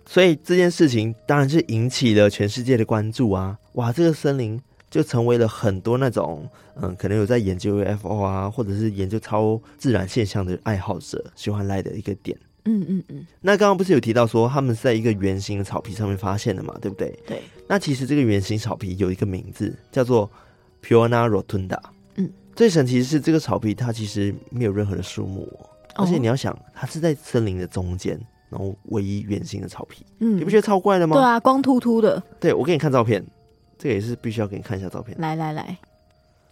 [0.05, 3.57] 所以这件事情当然是引起了全世界的关注啊！
[3.73, 6.49] 哇，这个森林就成为了很多那种
[6.81, 12.35] 嗯，可能有在研究 UFO 啊，或者是研究超自然现象的爱好者喜欢来的一个点。
[12.65, 13.25] 嗯嗯嗯。
[13.41, 16.75] 那刚刚不是有提到说他们是在一个圆形的草皮上面发现的嘛？
[16.81, 17.13] 对不对？
[17.27, 17.41] 对。
[17.67, 20.27] 那其实这个圆形草皮有一个名字，叫做。
[20.85, 21.79] Piona Rotunda，
[22.15, 28.19] 嗯，最神奇的是这个草皮，它其实没有任何的树木，哦，而且你要想，它是在森林的中间，
[28.51, 31.15] 然后唯一圆形的草皮，嗯，你不觉得超怪的吗？
[31.15, 32.21] 对啊，光秃秃的。
[32.39, 33.25] 对，我给你看照片，
[33.79, 35.17] 这个也是必须要给你看一下照片。
[35.19, 35.75] 来来来，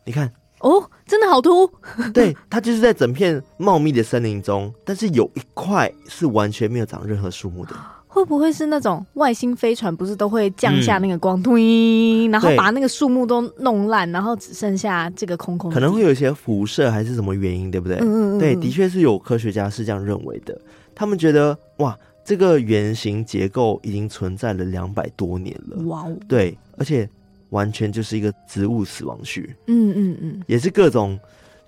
[0.03, 1.69] 你看，哦，真的好秃。
[2.11, 7.75] 对，它就是在整片茂密的森林中，但是有一块是完全没有长任何树木的。
[8.13, 9.93] 会不会是那种外星飞船？
[9.95, 15.71] 不是都会降下那个光，推、嗯，然后把那个树木都弄烂，然后只剩下这个空空。
[15.71, 17.97] 可能会有一些辐射，还是什么原因，对不对？
[17.97, 18.39] 嗯嗯嗯。
[18.39, 20.55] 对，的确是有科学家是这样认为的。
[20.93, 25.83] 他们觉得，哇，这个圆形结构已经存在了两百多年了。
[25.85, 26.15] 哇哦。
[26.27, 27.09] 对，而且
[27.49, 29.55] 完全就是一个植物死亡区。
[29.65, 30.43] 嗯嗯嗯。
[30.45, 31.19] 也是各种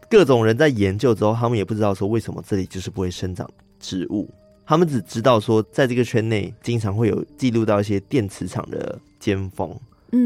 [0.08, 4.30] 各种人在研究之后，他们也不知道说为什么这里就是不会生长植物。
[4.66, 9.80] 他们只知道说，在这个圈内经常会有记录到一些电磁场的尖峰。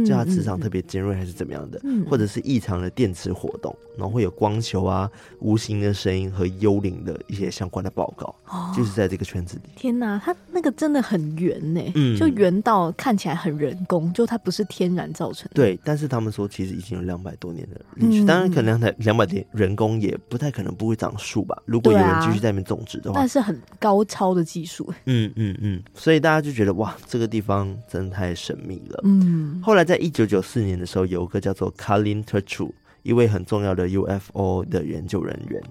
[0.05, 9.69] 就它磁场特别尖锐，还是怎么样的，嗯、或者是异常的电磁活动，然后会有光球啊、无形的声音和幽灵的一些相关的报告，哦、就是在这个圈子里。
[9.75, 15.51] 天哪，它那个真的很圆呢，嗯，就圆到看起来很人工，就它不是天然造成的。
[15.55, 21.57] 对，但是他们说其实已经有两百多年的历史，嗯、当然可能两百两百年人工也不太可能不会长树吧？
[21.65, 24.93] 如果有人继续在那边种植的话，但是很高超的技术。
[25.05, 29.01] 嗯嗯嗯，所以大家就觉得哇，这个地方真的太神秘了。
[29.03, 29.78] 嗯，后来。
[29.83, 32.71] 在一九九四年的时候，有一个叫做 Kalin Turcu，
[33.03, 35.61] 一位很重要的 UFO 的研究人员，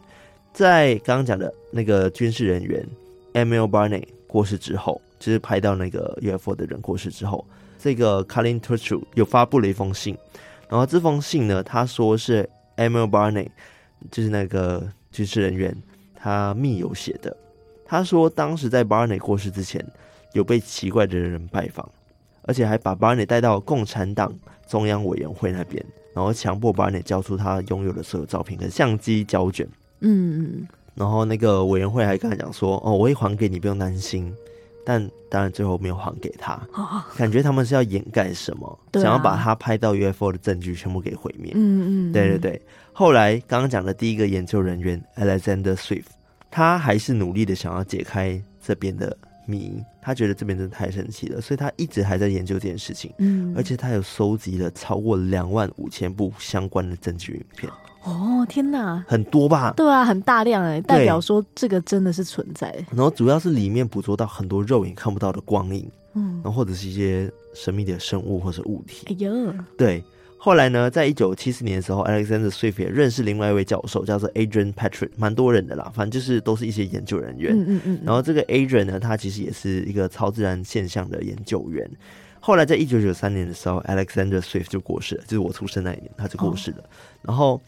[0.52, 2.86] 在刚刚讲的那个军事人员
[3.34, 7.46] Emil Barney 过世之后，就是拍到那个 UFO 的人过世之后，
[7.78, 10.16] 这个 Kalin Turcu 又发布了一封信，
[10.68, 13.48] 然后这封信呢，他说是 Emil Barney，
[14.10, 15.76] 就是那个军事人员
[16.14, 17.36] 他密友写的，
[17.84, 19.84] 他说当时在 Barney 过世之前，
[20.32, 21.88] 有被奇怪的人拜访。
[22.48, 24.32] 而且还把巴内带到共产党
[24.66, 25.84] 中央委员会那边，
[26.14, 29.68] 然后强迫巴内交出他拥有的所有照片跟相机胶卷。
[30.00, 30.68] 嗯嗯。
[30.94, 34.34] 然后那个委员会还跟他讲说：“哦，我会还给你，不用担心。”
[34.82, 36.58] 但当然最后没有还给他。
[37.14, 41.52] 感觉他们是要掩盖什么，想要把他拍到 UFO 的证据全部给毁灭。
[41.54, 42.12] 嗯嗯。
[42.12, 42.62] 对对对。
[42.94, 46.06] 后来刚刚讲的第一个研究人员 Alexander Swift，
[46.50, 49.14] 他还是努力的想要解开这边的
[49.48, 53.12] 迷，他觉得这边真的太神奇了，所以他一直还在研究这件事情。
[53.18, 57.72] 嗯，而且他有收集了超过两万五千部相关的证据影片。
[58.04, 59.72] 哦，天哪，很多吧？
[59.76, 62.72] 对啊，很大量哎，代表说这个真的是存在。
[62.90, 69.06] 然后主要是里面捕捉到很多肉眼看不到的光影，嗯，然后或者是一些神秘的生物或者物体。
[69.08, 70.04] 哎呦，对。
[70.40, 77.52] 后来呢，在一九七四年的时候，Alexander Swift 也认识另外一位教授，叫做 Adrian Patrick，蛮多人的啦，反正就是都是一些研究人员。
[77.52, 78.00] 嗯嗯嗯。
[78.04, 81.90] 然后这个 Adrian 呢，他其实也是一个超自然现象的研究员。
[82.38, 86.78] 后来在一九九三年的时候，Alexander Swift 就过世了，就是我出生那一年，他就过世了。
[86.78, 86.88] 哦、
[87.22, 87.60] 然后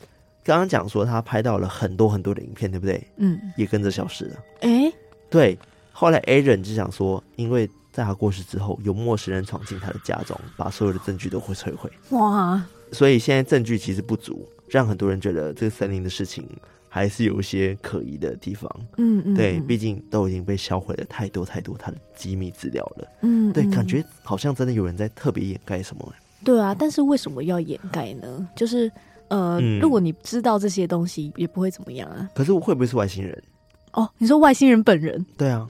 [0.44, 3.04] 刚刚讲说他拍到了很多很多的影片，对不对？
[3.16, 3.36] 嗯。
[3.56, 4.36] 也跟着消失了。
[4.60, 4.94] 哎、欸，
[5.28, 5.58] 对。
[5.92, 11.90] 后来 Adrian 就想说，因为在他过世之后，有陌生人闯进他的家中，把所有的证据都会摧毁。
[12.10, 12.62] 哇！
[12.92, 16.44] 所以现在证据其实不足，让很多人觉得这个森林的事情
[16.88, 18.68] 还是有一些可疑的地方。
[18.96, 23.08] 嗯嗯，对，毕竟都已经被销毁了太多太多他的机密资料了。
[23.22, 26.12] 嗯，对，感觉好像真的有人在特别掩盖什么。
[26.44, 28.48] 对啊，但是为什么要掩盖呢？
[28.56, 28.90] 就是
[29.28, 32.28] 呃、嗯，如果你知道这些东西，也不会怎么样啊。
[32.34, 33.40] 可是会不会是外星人？
[33.92, 35.24] 哦，你说外星人本人？
[35.36, 35.68] 对啊。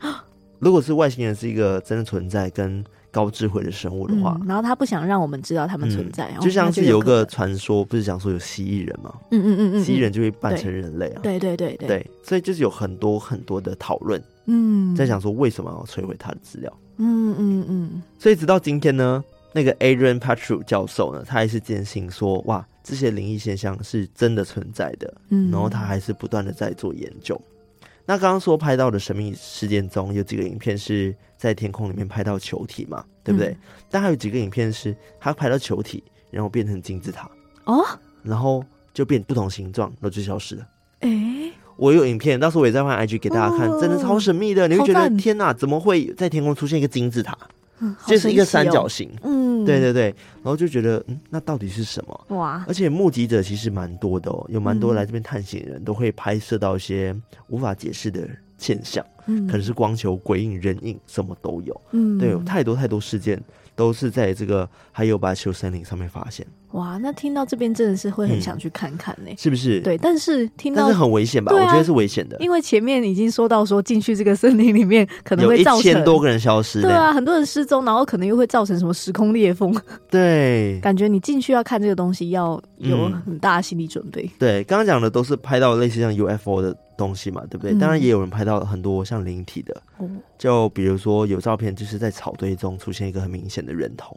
[0.61, 9.13] 如果是外星人是一个真的存在跟高智慧的生物的话，嗯、然后他不想让我们知道他们存在，嗯、就像是有个传说，不是讲说有蜥蜴人吗？
[9.33, 27.41] 嗯嗯嗯嗯，蜥蜴人就会扮成人类啊，对对对对，对，所以就是有很多很多的讨论，嗯，在讲说为什么要摧毁他的资料，嗯嗯嗯，所以直到今天呢，那个 Adrian Patrick 教授呢，他还是坚信说，哇，这些灵异现象是真的存在的，嗯，然后他还是不断的在做研究。
[28.11, 33.51] 那刚刚说拍到的神秘事件中有几个影片是在天空里面拍到球体嘛，对不对？
[33.51, 33.57] 嗯、
[33.89, 37.31] 但还有几个影片是他拍到球体，然后变成金字塔
[37.67, 37.87] 哦，
[38.25, 40.67] 然后就变不同形状，然后就消失了。
[40.99, 47.39] 哎、欸，我有影片，到时候我也再换 IG 给大家看，哦、真的超神秘的，你会觉得天哪，怎么会在天空出现一个金字塔？
[47.81, 49.11] 嗯，这、就是一个三角形。
[49.23, 50.05] 嗯，对对对，
[50.43, 52.27] 然后就觉得，嗯，那到底是什么？
[52.37, 52.65] 哇！
[52.69, 57.15] 而且目击者其实蛮多的哦，有蛮多来这边探险的人都会拍摄到一些
[57.49, 61.81] 无法解释的现象，嗯，可能是光球、鬼影、人影，什么都有。
[61.93, 63.43] 嗯，对，有太多太多事件
[63.75, 66.47] 都是在这个还有巴丘森林上面发现。
[66.73, 69.81] 哇，那听到这边真的是会很想去看看呢、欸嗯，是不是？
[69.81, 71.57] 对，但是听到但是很危险吧、啊？
[71.57, 79.75] 我觉得是危险的，因为前面已经说到说进去这个森林里面可能会造成一千多个人消失，对啊，很多人失踪，然后可能又会造成什么时空裂缝，
[80.09, 84.23] 对，感觉你进去要看这个东西要有很大的心理准备。
[84.23, 87.73] 嗯、对，刚刚讲的都是拍到类似像 UFO 的东西嘛，对不对？
[87.73, 89.83] 嗯、当然也有人拍到很多像灵体的，
[90.39, 94.17] 就比如说有照片就是在草堆中出现一个很明显的人头。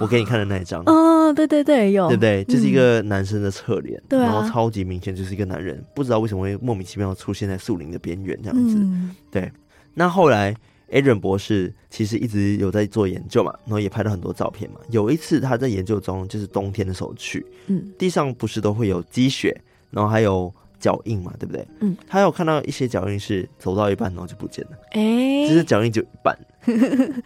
[0.00, 2.44] 我给你看的那一张，哦，对对对，有，对不对？
[2.44, 9.14] 这、就是一个男生的侧脸，然后超级明显就是一个男人，啊、不知道为什么会莫名其妙出现在树林的边缘这样子、嗯。
[9.30, 9.50] 对，
[9.94, 10.54] 那后来
[10.90, 14.78] Adrian 博士其实一直有在做研究嘛，然后也拍了很多照片嘛。
[14.90, 19.58] 有一次他在研究中，就是冬天的时候去，嗯，地上不是都会有积雪，
[19.90, 20.52] 然后还有。
[20.82, 21.64] 脚印嘛，对不对？
[21.78, 26.36] 嗯，他有看到一些脚印是走到一半然后就不见了，哎、欸，就是脚印就一半，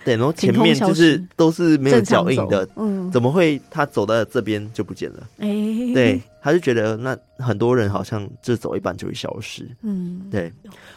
[0.05, 5.27] 对，然后前面就是都是没有脚印的，嗯，怎么会他走到这边就不见了？
[5.38, 10.53] 哎、欸，对，他就觉得那很多人好像就走一半就会消失，嗯，对。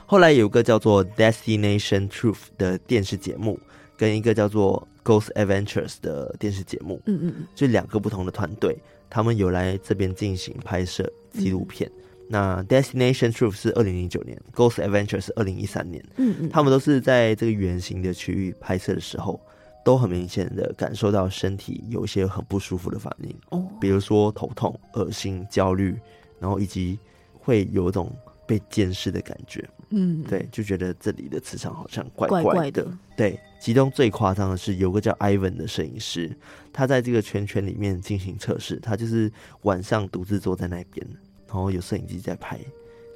[0.06, 3.58] 后来有一个叫做 Destination Truth 的电视节目，
[3.95, 8.78] 跟一个叫做 Ghost Adventures 的电视节目，嗯嗯，就两个不同的团队，
[9.10, 11.89] 他们有来这边进行拍摄纪录片。
[11.95, 16.04] 嗯那 Destination Truth 是二零零九年，Ghost Adventure 是二零一三年。
[16.18, 19.42] 嗯嗯，他们都是在这个圆形的区域拍摄的时候，
[19.84, 23.36] 都很明显的感受到身体有一些很不舒服的反应。
[23.50, 26.00] 哦，比如说头痛、恶心、焦虑，
[26.39, 27.00] 然后以及
[27.39, 28.15] 会有一种
[28.46, 29.68] 被监视的感觉。
[29.89, 32.44] 嗯，对，就觉得这里的磁场好像怪怪的。
[32.44, 32.88] 怪怪的。
[33.18, 36.38] 对，其中最夸张的是有个叫 Ivan 的摄影师，
[36.72, 39.32] 他在这个圈圈里面进行测试，他就是
[39.63, 41.08] 晚上独自坐在那边。
[41.50, 42.60] 然后有摄影机在拍，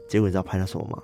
[0.10, 1.02] 结果你知道拍到什么吗？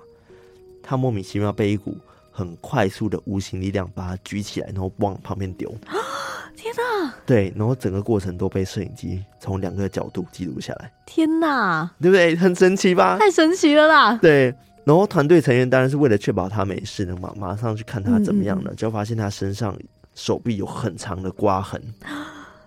[0.82, 1.96] 他莫名其妙被一股
[2.32, 5.72] 很快速的无形力量把他举起来，然后往旁边丢。
[6.56, 7.14] 天哪！
[7.24, 10.92] 对，然后整个过程都被摄影机从两个角度记录下来。
[11.06, 11.90] 天哪！
[12.00, 12.36] 对不对？
[12.36, 13.16] 很神奇吧？
[13.18, 14.18] 太神奇了啦！
[14.20, 19.74] 对，然后团队成员当然是为了确保他没事，能马马上去看他怎么样了，就发现他身上
[20.14, 21.80] 手臂有很长的刮痕。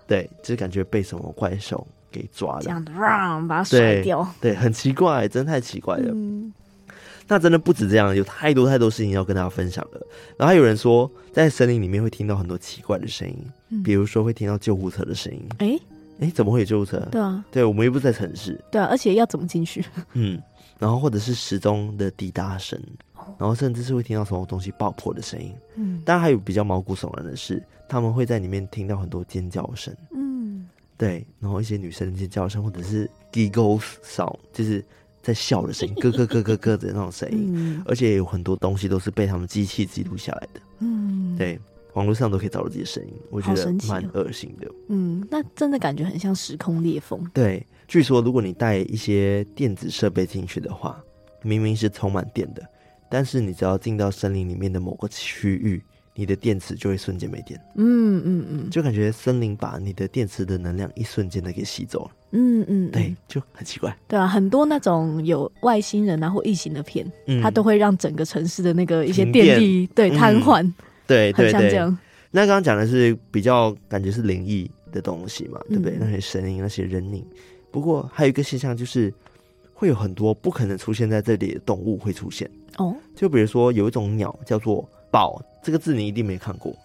[0.07, 1.85] 对，就感觉被什么怪兽。
[2.13, 6.11] 给抓了，这样让把它甩掉，对，对，很奇怪，真的太奇怪了。
[6.13, 6.53] 嗯，
[7.27, 9.99] 那真的不止这样，有太多太多事情要跟大家分享了。
[10.37, 13.37] 然后还有人说，在森林里面会听到很多奇怪的声音，
[13.69, 15.43] 嗯，比如说会听到救护车的声音。
[15.57, 15.81] 哎、欸、
[16.21, 16.99] 哎，怎么会有救护车？
[17.11, 18.63] 对啊，对，我们又不是在城市。
[18.71, 19.83] 对啊，而且要怎么进去？
[20.13, 20.39] 嗯，
[20.77, 22.79] 然后或者是时钟的滴答声。
[23.37, 25.53] 然后甚至是会听到什么东西爆破的声音。
[25.75, 29.95] 嗯，当然还有比较毛骨悚然的是，他们会在里面听到很多尖叫声。
[30.11, 30.22] 嗯，
[30.97, 34.83] 对，然后一些女生的尖叫声，或者是 giggle sound，就是
[35.21, 37.51] 在笑的声音，咯咯咯咯咯的那种声音。
[37.53, 40.61] 嗯，而且有很多东西都是被他们机器记录下来的。
[40.79, 41.59] 嗯，对。
[41.93, 44.67] 网络上都可以找到这些声音，我觉得蛮恶心的。
[44.87, 47.23] 嗯，那真的感觉很像时空裂缝。
[47.35, 50.99] 对，据说如果你带一些电子设备进去的话，
[51.43, 52.67] 明明是充满电的，
[53.11, 55.83] 但是你只要进到森林里面的某个区域，
[56.15, 57.59] 你的电池就会瞬间没电。
[57.75, 62.11] 嗯嗯嗯，就感觉森林把你的电池的能量一瞬间的给吸走了。
[62.31, 63.95] 嗯嗯，对，就很奇怪。
[64.07, 70.63] 对啊，很多那种有外星人啊或异形的片，嗯，它都会让整个城市的那个一些电力对瘫痪。
[70.63, 70.73] 嗯
[71.05, 71.77] 对对对，
[72.31, 75.95] 那刚刚讲的是比较感觉是灵异的东西嘛，对不对？
[75.95, 77.23] 嗯、那些声音、那些人影。
[77.71, 79.13] 不过还有一个现象就是，
[79.73, 82.95] 会有很多不可能出现在这里的动物会出现哦。
[83.13, 86.75] 就比如说有一种鸟叫做鴇，这个字你一定没看过，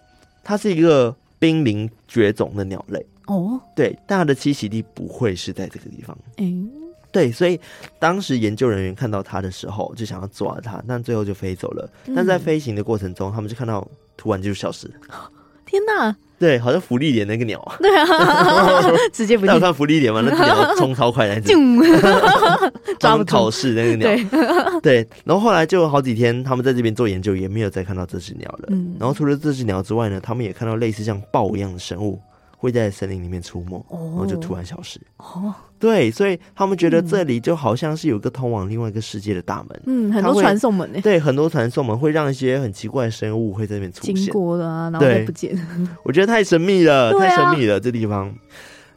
[0.43, 3.59] 它是一个濒临绝种的鸟类哦。
[3.75, 6.15] 对，但它的栖息地不会是在这个地方。
[6.37, 6.69] 嗯。
[7.11, 7.59] 对，所以
[7.97, 11.89] 当时研究人员看到它的时候，就想要抓它，但最后就飞走了。
[12.15, 14.87] 但在飞行的过程中，他们就看到突然就消失。
[15.69, 16.15] 天哪！
[16.39, 17.75] 对，好像福利点那个鸟啊。
[17.79, 19.45] 对啊， 直接不。
[19.45, 20.21] 那有看芙莉莲吗？
[20.25, 21.53] 那个鸟冲超快来着。
[22.97, 24.79] 抓不考试那个鸟。
[24.81, 28.69] 对，然后后来就好几天，他们在这边做研究，也没有再看到这只鸟了。
[28.69, 28.95] 嗯。
[28.97, 32.17] 然后除了这只鸟之外呢，他们也看到类似像豹一样的生物。
[32.61, 34.99] 会在森林里面出没，然后就突然消失。
[35.15, 39.81] 哦，对，所以他们觉得这里就好像是有个通往另外一个世界的大门。
[39.85, 40.99] 嗯，很多传送门呢。
[41.01, 44.13] 对，很多传送门会让一些很奇怪的生物会在这边出现。
[44.13, 45.57] 经过了啊，然后都不见。
[46.03, 48.29] 我觉得太神秘了，太神秘了，这地方。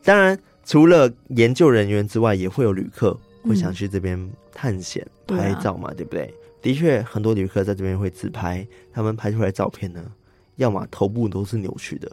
[0.02, 6.34] 当然，除了研究人员之外，也会有旅客会想去这边探险、拍照嘛，对不对？
[6.60, 10.02] 的确，很多旅客在这边会自拍，他们拍出来的照片呢，
[10.56, 12.10] 要么头部都是扭曲的。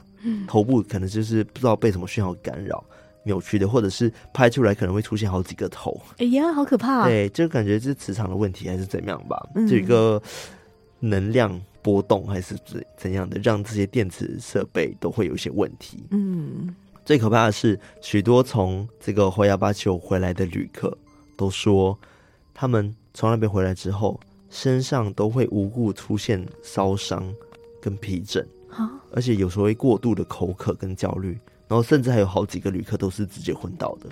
[0.47, 2.83] 头部可能就是不知道被什么讯号干扰，
[3.23, 5.99] 扭曲的，或者是拍出来可能会出现好几个头。
[6.17, 7.07] 哎呀，好可怕！
[7.07, 9.41] 对，就感觉是磁场的问题还是怎么样吧？
[9.67, 10.21] 这一个
[10.99, 16.03] 能量波动还是怎怎样的，让这些电子设备都会有一些问题。
[16.11, 20.97] 嗯，最可怕的是，许多从这个霍亚巴丘回来的旅客
[21.37, 21.97] 都说，
[22.53, 27.33] 他们从那边回来之后，身上都会无故出现烧伤
[27.81, 28.45] 跟皮疹。
[29.11, 34.09] 而且有时候会过度的口渴跟焦虑，然后甚至还有好几个旅客都是直接昏倒的。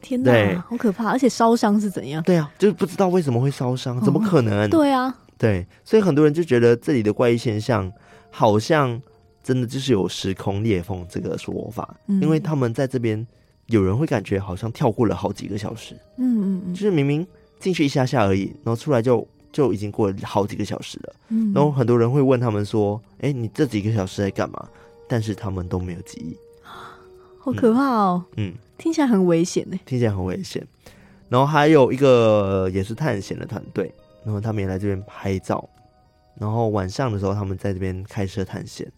[0.00, 1.10] 天哪，好可怕！
[1.10, 2.22] 而且烧伤是怎样？
[2.24, 4.64] 对啊，就是不知道为什么会烧伤，怎么可能？
[4.64, 7.90] 哦、对啊，对，所以很多人就觉得这里的怪异现象
[8.30, 9.00] 好像
[9.42, 13.24] 真的就是有时空裂缝这个说法，嗯、因为他们在这边
[13.66, 15.94] 有人会感觉好像跳过了好几个小时。
[16.16, 17.24] 嗯嗯嗯，就是明明
[17.60, 19.26] 进去一下下而已，然后出来就。
[19.52, 24.66] 就已经过了好几个小时了，嗯，然后很多人会问他们说：“哎、欸，你这几个小时在干嘛？”
[25.06, 26.34] 但是他们都没有记忆，
[27.38, 28.24] 好可怕哦！
[28.36, 30.66] 嗯，听起来很危险呢，听起来很危险。
[31.28, 33.92] 然后还有一个也是探险的团队，
[34.24, 35.68] 然后他们也来这边拍照。
[36.38, 38.90] 然后晚上的时候，他们在这边开车探险，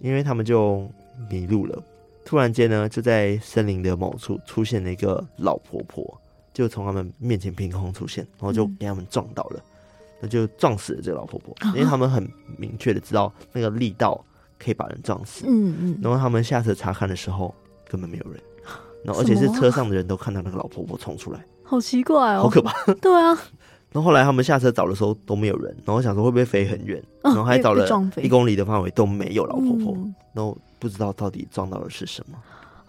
[0.00, 0.90] 因为他们就
[1.30, 1.80] 迷路了。
[2.24, 6.20] 突然间呢，就在森林的某处出现了一个老婆婆，
[6.52, 9.60] 就从他们面前凭空出现，然后就给他们撞倒了。
[9.60, 9.68] 嗯
[10.22, 14.24] 那就撞死了这个老婆婆，因为他们很明确的知道那个力道
[14.58, 15.44] 可以把人撞死。
[15.48, 15.98] 嗯嗯。
[16.00, 17.52] 然后他们下车查看的时候，
[17.88, 18.40] 根本没有人。
[19.04, 22.72] 然后而且是车上的人都看到那个老婆婆冲出来， 好奇怪哦，好可怕。
[22.94, 23.36] 对啊。
[23.90, 27.86] 然后后来他们下车找的时候都没有人，然后想说会不会飞很远，然后还找了
[28.22, 29.94] 一公里的范围都没有老婆婆，
[30.32, 32.38] 然后不知道到底撞到的是什么。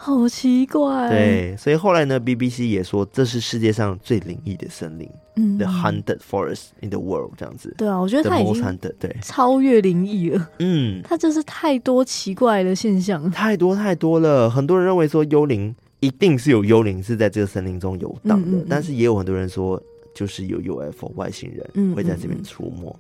[0.03, 7.73] 好奇怪，对，所以后来呢，BBC 也说这是世界上最灵异的森林，嗯，The haunted forest in the world 这样子。
[7.77, 14.49] 对啊，我觉得它已经对超越灵异了，嗯，它就是太多奇怪的现象，太多太多了。
[14.49, 19.81] 很多人认为说幽灵一定是有幽灵是在这个森林中游荡的，嗯嗯嗯，但是也有很多人说
[20.13, 22.93] 就是有 UFO 外星人会在这边出没。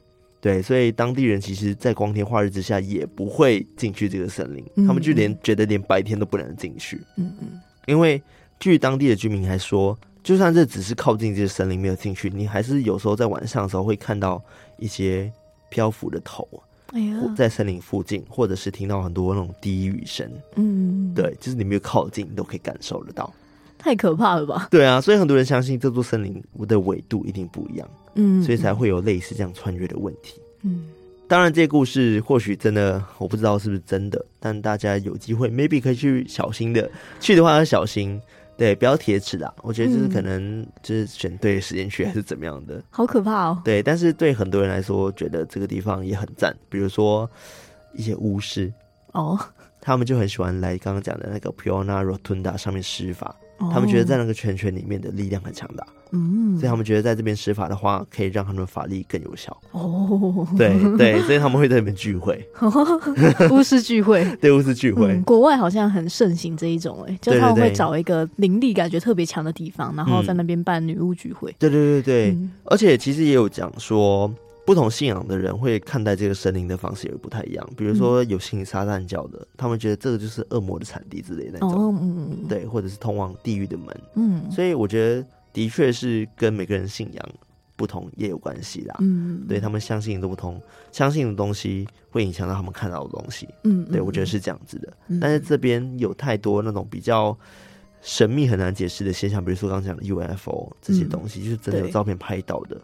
[0.43, 6.99] 对，所以当地人其实，在光天化日之下也不会进去这个森林，嗯、他们就连觉得连白天都不能进去。
[7.15, 8.21] 嗯嗯，因为
[8.59, 14.43] 据当地的居民还说，就算这只是靠近这个森林没有进去，你还是有时候在晚上的时候会看到
[14.77, 15.31] 一些
[15.69, 16.45] 漂浮的头，
[16.87, 20.29] 哎呀，在森林附近，或者是听到很多那种低语声。
[20.57, 23.33] 嗯，对，就是你没有靠近，你都可以感受得到。
[23.77, 24.67] 太可怕了吧？
[24.69, 30.85] 对啊，所以很多人相信这座森林的纬度一定不一样，嗯，所以才会有类似这样穿越的问题，嗯。
[31.25, 38.21] 当然，这些故事或许真的我不知道是不是真的，但大家有机会，maybe 可以去小心的去的话要小心。
[38.55, 39.51] 对，不要铁齿啦。
[39.63, 43.61] 我觉得就是可能就是选对时间去还是怎么样的，嗯、好可怕哦。
[43.65, 46.55] 对，但是对很多人来说，觉得这个地方也很赞。
[46.69, 47.27] 比如说
[47.93, 48.71] 一些巫师
[49.13, 49.39] 哦，
[49.81, 53.35] 他们就很喜欢来刚刚讲的那个 Piona Rotunda 上面施法。
[53.71, 59.55] 他们觉得在那个圈圈里面的力量很强大，嗯，所以他们觉得在这边施法的话，可以让他们的法力更有效。
[59.71, 62.47] 哦，对对，所以他们会在那边聚会，
[63.51, 65.19] 巫师聚会， 对，巫师聚会。
[65.25, 71.53] 国外好像很盛行这一种，哎，就他们会找一个灵力感觉特别强的地方，然后在那边办女巫聚会。
[71.59, 74.31] 对对对对，而且其实也有讲说。
[74.65, 77.69] 不同信仰的人会看待这个神灵的方式也不太一样。
[77.75, 84.49] 比如说，有信撒旦教的，他们觉得这个就是恶魔的产地之类的那种，嗯，对，或者是通往地狱的门，嗯。
[84.49, 87.29] 所以我觉得，的确是跟每个人信仰
[87.75, 88.95] 不同也有关系啦。
[88.99, 93.47] 嗯，对他们相信的不同，相信的东西会影响到他们看到的东西。
[93.63, 94.91] 嗯，对我觉得是这样子的。
[95.21, 97.37] 但是这边有太多那种比较
[98.01, 102.81] 神秘、很难解释的现象，比如说刚刚讲的 UFO 这些东西，就是真的有照片拍到的。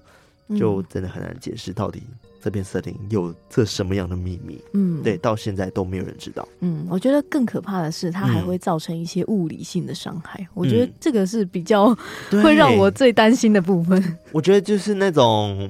[0.57, 2.01] 就真的很难解释到底
[2.41, 4.61] 这片森林有这什么样的秘密。
[4.73, 6.47] 嗯，对，到现在都没有人知道。
[6.59, 10.39] 嗯，我觉得更可怕的是，它还会造成一些物理性的伤害。
[10.41, 11.95] 嗯、我觉得这个是比较
[12.43, 14.17] 会让我最担心的部分。
[14.31, 15.69] 我觉得就是那种，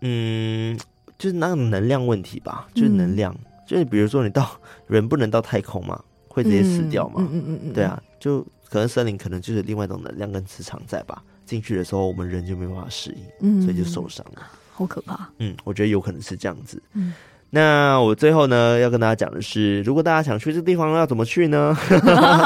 [0.00, 0.78] 嗯，
[1.18, 4.50] 就是那种能量问题吧，就是能量，嗯、就是比如说你到
[4.86, 7.14] 人不能到太空嘛，会直接死掉嘛。
[7.18, 11.22] 嗯嗯嗯嗯，对啊，就可能森林可能就是另外一种能量跟磁场在吧。
[11.44, 14.42] 进去的时候，我们人就没办法适应，嗯，所以就受伤了，
[14.82, 15.28] 好可怕。
[15.38, 16.82] 嗯，我觉得有可能是这样子。
[16.94, 17.12] 嗯，
[17.50, 21.76] 那我最后呢，要跟大家讲的是，如果大家想去这个地方，要怎么去呢？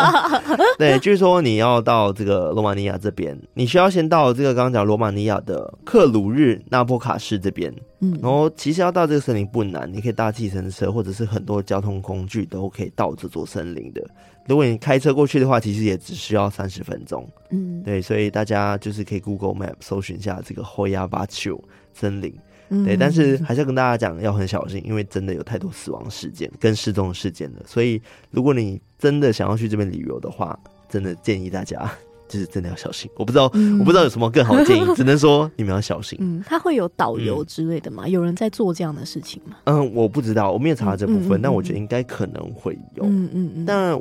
[0.78, 7.72] 对，据说你要到这个罗马尼亚这边，你需要先到这个刚刚讲罗马尼亚的克鲁日纳波卡市这边。
[8.01, 14.03] 嗯，然后其实要到这个森林不难，你可以搭计程车，或者是很多交通工具都可以到这座森林的。
[14.47, 17.26] 如果你开车过去的话，其实也只需要三十分钟。
[17.51, 21.59] 嗯，对，所以大家就是可以 Google Map 搜寻一下这个 Hoia Baciu
[21.97, 22.32] 森林。
[22.68, 27.62] 嗯，对，但是还是要跟大家讲，要很小心，因为真的有太多死亡事件跟失踪事件了。
[27.64, 31.88] 所以如果你真的想要去这边旅游的话，真的建议大家
[32.28, 33.09] 就是真的要小心。
[33.16, 36.18] 我不知道，嗯、我不知道有什么更好的建议，只能说你们要小心。
[36.20, 38.03] 嗯，他会有导游之类的吗？
[38.05, 39.57] 嗯、有人在做这样的事情吗？
[39.64, 43.05] 嗯，我不知道，我没有查到这部分，但我觉得应该可能会有。
[43.05, 44.01] 嗯嗯嗯，但。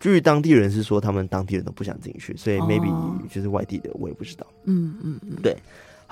[0.00, 2.92] 据当地人是说，他们当地人都不想进去，所以 maybe
[3.32, 4.44] 就是外地的，我也不知道。
[4.64, 5.56] 嗯嗯嗯，对。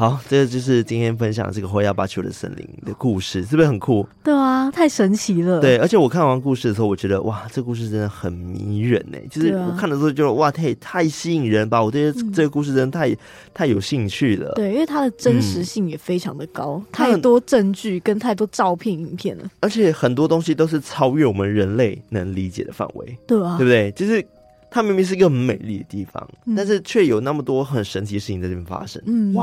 [0.00, 4.08] 好，这个就是今天分享这个 Hoia Baciu 的森林的故事，是不是很酷？
[4.24, 5.60] 对啊，太神奇了。
[5.60, 9.18] 对，而且我看完故事的时候，我觉得哇，这个故事真的很迷人呢。
[9.30, 11.84] 就是我看的时候，就哇，太太吸引人吧！
[11.84, 13.16] 我对这个故事真的太、嗯、
[13.52, 14.50] 太有兴趣了。
[14.54, 19.44] 对，因为它的真实性也非常的高，嗯、太多证据跟太多照片、影片了。
[19.60, 23.18] 而且很多东西都是超越我们人类能理解的范围。
[23.26, 23.92] 对啊，对不对？
[23.92, 24.26] 就是。
[24.72, 29.02] 它明明是一个很美丽的地方，嗯、但是却有那么多很神奇的事情在这边发生。
[29.04, 29.34] 嗯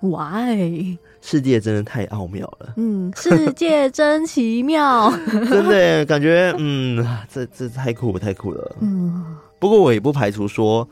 [0.00, 0.98] ，Why？Why？
[1.20, 2.74] 世界真的太奥妙了。
[2.76, 5.12] 嗯，世界真奇妙。
[5.26, 8.76] 真的感觉，嗯，这这太酷太酷了。
[8.80, 10.88] 嗯，不过我也不排除说，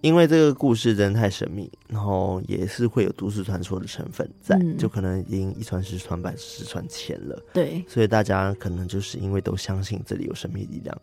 [0.00, 7.42] 因为这个故事真的太神秘，然后也是会有都市传说的成分在，嗯、就可能已经一传十传百十传千了。
[7.52, 10.96] 对，所以大家可能就是因为都相信这里有神秘力量。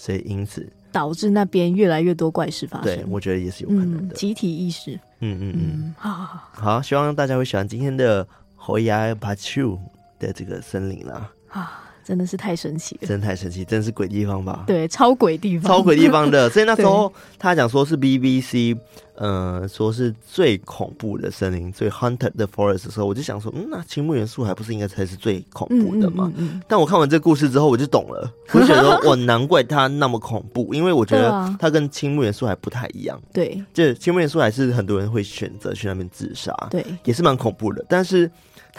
[0.00, 2.84] 所以，因此导致那边越来越多怪事发生。
[2.84, 4.14] 对，我觉得也是有可能的。
[4.14, 4.98] 嗯、集体意识。
[5.18, 5.94] 嗯嗯嗯。
[5.98, 8.26] 好，好，希望大家会喜欢今天的
[8.58, 9.78] Hoia Baciu
[10.18, 11.30] 的这个森林啦。
[11.50, 11.84] 啊。
[12.10, 14.64] 真的是太神奇了，真的太神奇，真的是鬼地方吧？
[14.66, 16.50] 对，超鬼地方，超鬼地方的。
[16.50, 18.76] 所以那时候他讲说是 BBC，
[19.14, 26.32] 呃，说是最恐怖的森林，最 haunted 的 forest 的时候，我就想说，嗯，那青木元素还不是应该才是最恐怖的吗？
[26.36, 33.16] 嗯嗯嗯、但我看完这故事之后，我就懂了，我就觉得我难怪他那么恐怖，因为我觉得他跟青木元素还不太一样。
[33.32, 38.28] 对，就青木元素还是很多人会选择去那边自杀，对，也是蛮恐怖的，但是。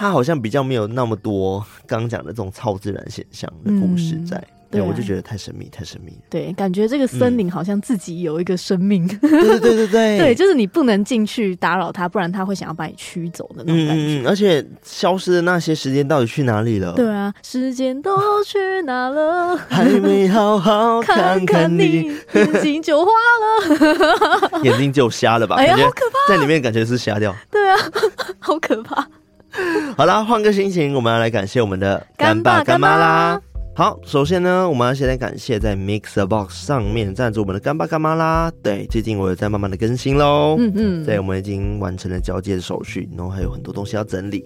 [0.02, 6.12] 他好像比较没有那么多刚刚讲的这种超自然现象的故事在，嗯、对，我就觉得太神秘，太神秘。
[6.28, 9.08] 对，感觉这个森林好像自己有一个生命。
[9.08, 14.24] 对、嗯、对对对对， 对，就是你不能进去打扰它，不然它会想要把你驱走的那种感觉。
[14.24, 16.94] 嗯，而且消失的那些时间到底去哪里了？
[16.94, 19.56] 对啊，时间都去哪了？
[19.70, 23.12] 还没好好看看你， 眼睛就花
[24.50, 25.58] 了， 眼睛就瞎了吧？
[25.58, 26.34] 哎呀，好可怕！
[26.34, 27.36] 在里面感觉是瞎掉。
[27.52, 27.78] 对啊，
[28.40, 29.08] 好可怕。
[29.98, 33.42] 好啦，换个心情，我们要来感谢我们的干爸干妈啦。
[33.74, 38.52] 好，首先呢，我们要先来感谢在 MixerBox 上面赞助我们的干爸干妈啦。
[38.62, 40.58] 对，最近我有在慢慢的更新喽。
[40.60, 44.46] 嗯嗯，对，我们已经完成了交接的手续，然后还有很多东西要整理。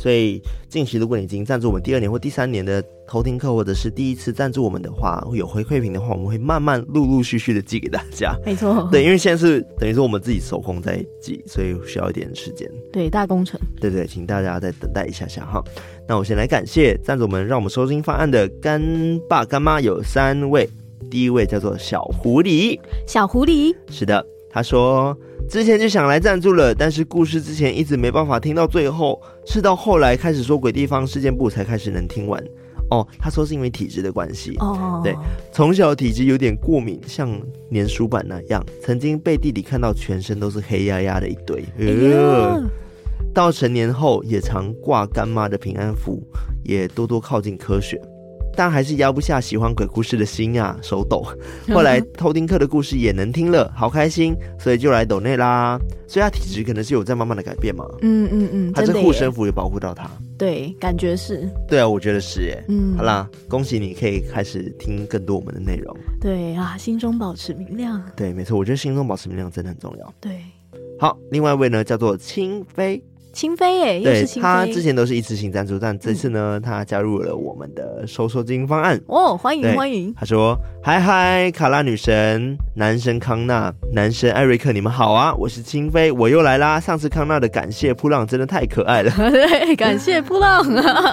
[0.00, 8.34] 所以近期如果你已经赞助我们第二年或第三年的偷听课，或者是第一次赞助我们的话，会有回馈品的话，我们会慢慢陆陆续续的寄给大家。
[8.46, 12.66] 没错，对，因为现在是等于说我们自己手工在寄，所以需要一点时间。
[12.90, 13.60] 对，大工程。
[13.78, 15.62] 对对，请大家再等待一下下哈。
[16.08, 18.80] 那我先来感谢赞助我们，让我们收听方案的干
[19.28, 20.66] 爸干妈有三位，
[21.10, 25.14] 第一位叫做小狐狸，小狐狸，是的，他说。
[25.50, 32.40] 之前就想来赞助了，但是故事之前一直没办法听到最后，是到后来开始说鬼地方事件簿才开始能听完。
[32.90, 34.56] 哦，他说是因为体质的关系。
[34.60, 35.12] 哦，对，
[35.52, 37.28] 从小体质有点过敏，像
[37.72, 41.64] 粘鼠板那样，曾经背地里看到全身都是黑压压的一堆。
[41.78, 42.62] 呃，
[43.34, 46.22] 到成年后也常挂干妈的平安符，
[46.62, 48.00] 也多多靠近科学。
[48.60, 51.24] 但还是压不下喜欢鬼故事的心啊，手抖。
[51.72, 55.80] 后来偷听课的故事也能听了，好开心，所以就来抖内啦。
[56.06, 57.86] 所以他体质可能是有在慢慢的改变嘛。
[58.02, 60.10] 嗯嗯嗯，他这护身符也保护到他。
[60.36, 61.48] 对，感觉是。
[61.66, 62.62] 对啊，我觉得是耶。
[62.68, 65.96] 嗯，好啦，恭喜你可以开始听更多我们的内容。
[66.20, 68.04] 对啊，心中保持明亮。
[68.14, 70.14] 对，没错，我觉得心中保持明亮真的很重要。
[70.20, 70.38] 对，
[70.98, 73.02] 好，另外一位呢叫做清飞。
[73.32, 80.12] 清飞哎，对，他之前都是一次性赞助，但这次呢，嗯、他加入了我们的收收金方案哦，欢迎欢迎。
[80.16, 85.34] 他说：“嗨嗨，卡拉女神，男神康纳，男神艾瑞克，你们好啊！
[85.38, 86.80] 我是清飞，我又来啦。
[86.80, 90.64] 上次康纳的感谢扑浪真的太可爱了， 对，感谢扑浪。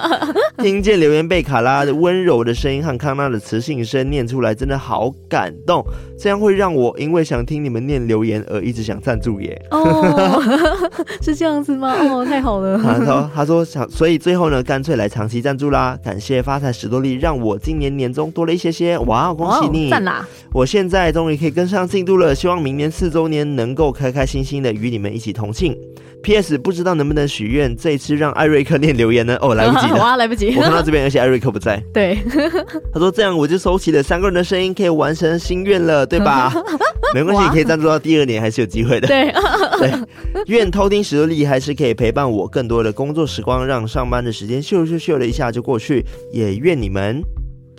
[0.58, 5.84] 听见留言被卡拉的温柔的声音和康纳的磁性声念出来，真的好感动。
[6.18, 9.60] 这样会让我因为想听你们念留言而一直想赞助耶。
[9.70, 10.42] 哦，
[11.22, 12.78] 是这样子吗？”哦，太好了！
[12.82, 15.98] 他说：“他说想，所以最后呢，干脆来长期赞助啦！
[16.02, 18.98] 感谢发财史多利，让我今年年终多了一些些。
[18.98, 19.90] 哇，恭喜你！
[19.90, 20.26] 赞啦！
[20.52, 25.76] 我现在终于可以跟上进度了，希望明年四周年能够开开心心的与你们一起同庆。
[26.22, 26.58] P.S.
[26.58, 29.36] 不知道能不能许愿，这一次让艾瑞克念留言呢？
[29.40, 30.54] 哦， 来不及了，哇，来不及！
[30.56, 31.82] 我看到这边，而且艾瑞克不在。
[31.92, 32.18] 对，
[32.92, 36.52] 他说这样我就收起了三个人的声音，可以完成心愿了，对吧？
[37.14, 39.08] 没关系，你可以赞助到第二年，还是有机会的。
[39.08, 39.32] 对
[39.78, 39.92] 对，
[40.46, 46.04] 愿偷听史多利还是可以陪伴我更多的工作时光，让上班的时间咻咻咻的一下就过去。
[46.32, 47.22] 也愿你们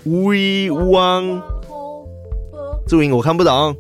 [0.05, 1.41] ，We want，
[2.87, 3.75] 注音我看不懂，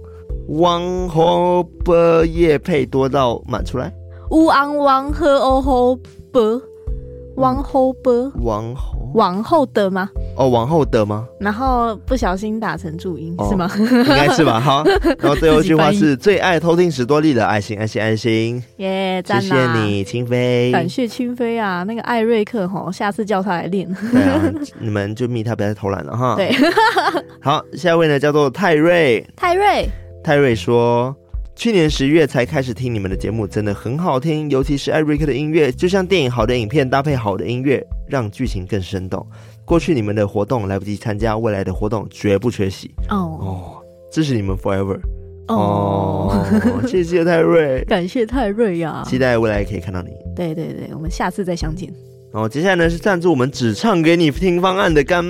[0.49, 3.91] 汪和波业配多到满出来。
[4.31, 5.99] 乌昂王和欧后
[6.31, 6.61] 波，
[7.35, 10.07] 王侯波，王侯王后的吗？
[10.37, 11.27] 哦，王后的吗？
[11.39, 13.67] 然后不小心打成注音、哦、是吗？
[13.75, 14.59] 应该是吧。
[14.59, 14.83] 好，
[15.17, 18.63] 然后最后一句话是最爱偷听史多利的爱心，爱心，爱心。
[18.77, 20.71] 耶，谢谢你，清飞。
[20.71, 23.91] 感谢清飞啊，那个艾瑞克哈，下次叫他来练。
[24.11, 24.39] 对啊，
[24.79, 26.35] 你们就密他，不要再偷懒了哈。
[26.35, 26.55] 对。
[27.41, 29.25] 好，下一位呢，叫做泰瑞。
[29.35, 29.89] 泰瑞。
[30.23, 31.15] 泰瑞说。
[31.59, 39.27] 去年十月才开始听你们的节目，真的很好听，尤其是艾瑞克的音乐，就像电影好的影片搭配好的音乐，让剧情更生动。
[39.65, 42.89] 过去你们的活动来不及参加，未来的活动绝不缺席。
[43.09, 44.97] 哦哦，支持你们 forever。
[45.49, 50.11] 哦，哦谢谢泰瑞， 感谢泰瑞呀、啊，期待未来可以看到你。
[50.33, 51.93] 对对对，我们下次再相见。
[52.31, 55.21] 然后接下来呢是赞助我们只唱给你听方案的干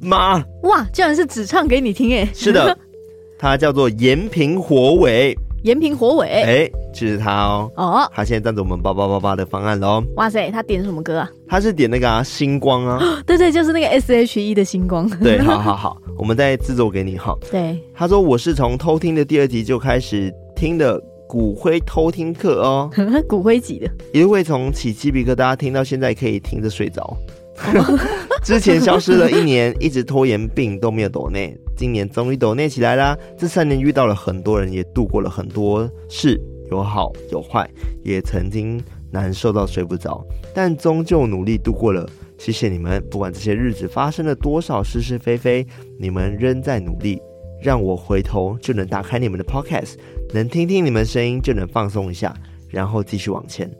[0.00, 0.44] 妈。
[0.64, 2.28] 哇，竟然是只唱给你听诶。
[2.34, 2.76] 是的，
[3.38, 5.38] 他叫做延平火尾。
[5.62, 7.70] 延平火尾，哎、欸，就是他哦。
[7.76, 10.02] 哦，他现在赞助我们八八八八的方案喽。
[10.16, 11.30] 哇塞，他点什么歌啊？
[11.48, 13.00] 他是点那个啊，星光啊。
[13.24, 15.08] 对对，就是那个 S H E 的星光。
[15.22, 17.36] 对，好好好，我们再制作给你哈。
[17.50, 22.90] 对，他说我是从偷听的第二集就开始听的骨灰偷听课哦。
[23.28, 27.16] 骨灰级的，一路会从起鸡皮疙瘩听到现在可以听着睡着。
[28.42, 33.16] 之前消失了一年，一直拖延病都没有抖内，今年终于抖内起来啦。
[33.36, 37.68] 这三年遇到了很多人，也度过了很多事，有好有坏，
[38.02, 42.08] 也曾经难受到睡不着，但终究努力度过了。
[42.38, 45.66] 谢谢你们，不管这些日子发生了多少是是非非，
[45.98, 47.20] 你们仍在努力，
[47.62, 49.94] 让我回头就能打开你们的 Podcast，
[50.32, 52.34] 能听听你们声音就能放松一下，
[52.68, 53.70] 然后继续往前。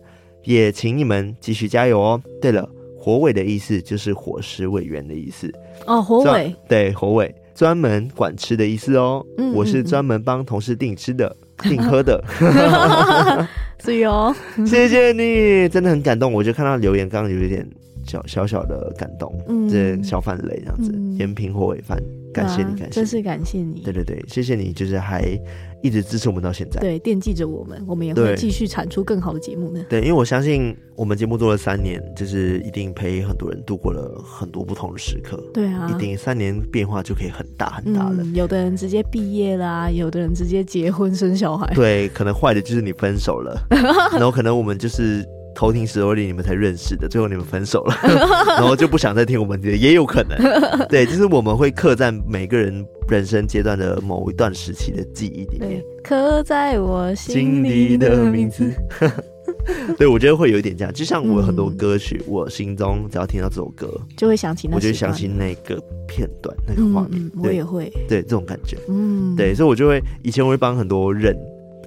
[0.45, 2.21] 也请你们继续加油哦。
[2.41, 2.69] 对了。
[3.05, 5.53] 火尾的意思就是伙食委员的意思
[5.89, 9.25] 哦，火尾对，火尾专门管吃的意思哦。
[9.39, 12.23] 嗯，我是专门帮同事订吃的、 订喝的。
[13.79, 14.35] 所以哦，
[14.65, 16.33] 谢谢你，真的很感动。
[16.33, 17.67] 我就看到留言，刚刚有一点
[18.07, 20.93] 小小小的感动，嗯，这小范雷这样子。
[21.19, 21.99] 延平火尾饭，
[22.33, 23.81] 感谢你，感谢，真是感谢你。
[23.81, 25.39] 对对对，谢谢你，就是还。
[25.85, 29.85] 一直支持我们到现在，对，惦记着我们，我们也会继续产出更好的节目呢。
[29.89, 35.43] 对，因为我相信我们节目做了三年，就是一定陪很多人度过了很多不同的时刻。
[35.53, 38.19] 对啊，一定三年变化就可以很大很大了。
[38.21, 41.67] 嗯，有的人直接毕业啦，有的人直接结婚生小孩。
[41.75, 43.61] 对，可能坏的就是你分手了，
[44.15, 45.27] 然后可能我们就是。
[45.55, 47.95] 偷听史多利你们才认识的，最后你们分手了，
[48.57, 50.39] 然后就不想再听我们的，也有可能。
[50.89, 58.73] 对，就是我们会刻在每个人人生阶段的某一段时期的记忆里面，刻在我心里的名字。
[59.97, 67.43] 对，我觉得会有一点这样，就像我有很多歌曲，嗯、我心中只要听到这首歌，就会想起那，我就会想起那个片段、那个画面、嗯。
[67.45, 71.37] 我也会，对这种感觉，嗯，对，所以我就会以前我会帮很多人，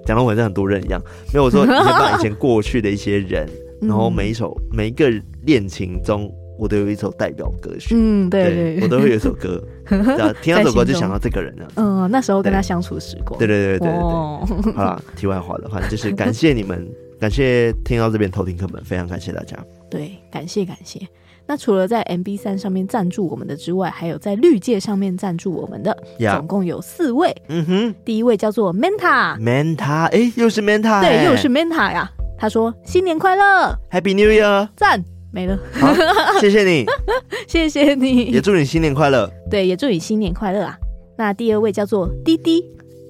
[0.05, 1.01] 讲到我像很多人一样，
[1.33, 3.49] 没有我说 以前帮以前过去的一些人，
[3.81, 5.11] 然后每一首每一个
[5.45, 9.61] 恋情中，我都有一首代表歌曲，嗯，对，我都会有一首歌，
[10.41, 16.87] 听到这首歌就想到这个人了，嗯，那时候跟他相处的时光，对对对对对， 好了，题外话的话，就是感谢你们。
[17.17, 19.57] 感谢听到这边偷听课本，非常感谢大家。
[19.89, 20.99] 对，感谢感谢。
[21.47, 26.35] 那除了在 MB 三上面赞助我们的之外，还有在绿界上面赞助我们的，yeah.
[26.37, 27.35] 总共有四位。
[27.49, 32.09] 嗯哼，第一位叫做 Manta，Manta，哎，又是 Manta，对，又是 Manta 呀。
[32.37, 35.57] 他说新年快乐，Happy New Year，赞，没了。
[35.73, 35.93] 好，
[36.41, 36.85] 谢谢你，
[37.47, 39.29] 谢谢你，也祝你新年快乐。
[39.49, 40.77] 对，也祝你新年快乐啊。
[41.17, 42.63] 那第二位叫做滴滴。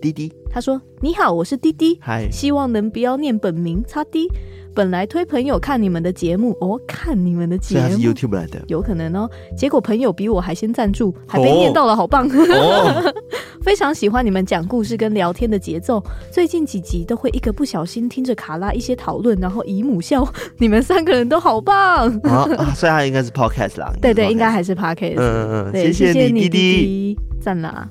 [0.05, 4.27] 滴滴，他说：“你好，我是滴滴，嗨，希望能不要念本名，擦滴。
[4.75, 9.29] 本来推朋友看你们的节目，哦，看你们的节目，是 YouTube 来的，有可能哦。
[9.57, 12.27] 结果朋友比我还先赞助，还被念到了，好棒！
[12.27, 13.13] 哦、
[13.63, 16.03] 非常喜欢你们讲故事跟聊天的节奏。
[16.29, 20.27] 最近几集都会一个不小心听着卡拉一些讨论，然后姨母笑。
[20.59, 22.73] 你们三个人都好棒啊！
[22.75, 25.15] 所以他应该是 Podcast 啦，对对，应该还是 Podcast。
[25.17, 27.89] 嗯嗯，谢谢你，滴滴，赞啦。”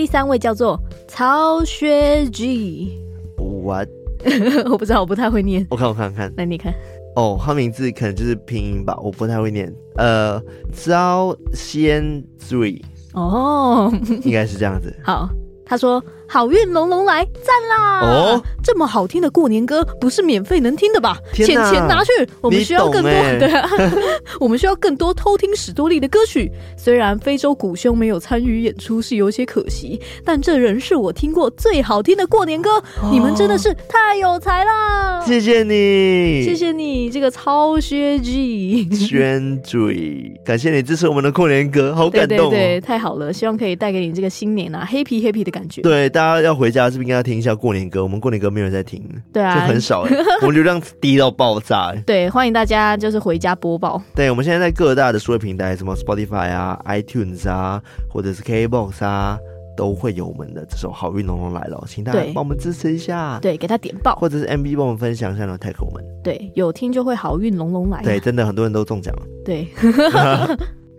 [0.00, 3.86] 第三位叫做曹学 G，What？
[4.72, 5.66] 我不知道，我不太会念。
[5.68, 6.72] 我看，我看看，那你看。
[7.16, 9.70] 哦，他名字可能就是拼音吧，我不太会念。
[9.96, 10.42] 呃，
[10.72, 12.02] 招先
[12.38, 12.80] Three，
[13.12, 13.92] 哦，
[14.24, 14.90] 应该是这样子。
[15.04, 15.28] 好。
[15.66, 18.00] 他说：“好运隆隆来，赞啦！
[18.02, 21.18] 哦，这么好听的过年歌，不是免费能听的吧？
[21.34, 21.56] 钱钱
[21.88, 22.10] 拿去，
[22.40, 23.10] 我们需要更多。
[23.40, 23.68] 对啊，
[24.38, 26.48] 我们需要更多偷听史多利的歌曲。
[26.76, 32.78] 虽然非洲鼓兄没有参与演出是有些可惜，但这仍是我听过最好听的过年歌。
[33.02, 35.26] 哦、你们真的是太有才了！
[35.26, 43.32] 谢谢你，谢谢你，这个超薛 G 宣嘴，感谢你支持我们的过年歌，好感动、哦、对，对，对，太好了！
[43.32, 45.82] 希望可以带给你这个新年啊，happy happy 的感觉。
[45.82, 48.02] 对，大家要回家是不是应该要听一下过年歌？
[48.02, 49.02] 我们过年歌没有人在听，
[49.32, 50.02] 对啊，就很少，
[50.42, 51.94] 我们流量低到爆炸。
[52.04, 54.02] 对，欢迎大家就是回家播报。
[54.14, 59.38] 对，我们现在在各大的数位平台，什么 Spotify 啊、iTunes 啊，或者是 KBox 啊，
[59.74, 66.04] 都会有我们的这首《好运隆隆来了》，请大家帮我们支持一下，对，给他点爆，或者是 MV 帮我们分享一下，然后 tag 我们。
[66.22, 68.02] 对，有听就会好运隆隆来啊。
[68.04, 69.22] 对，真的很多人都中奖了。
[69.42, 69.66] 对。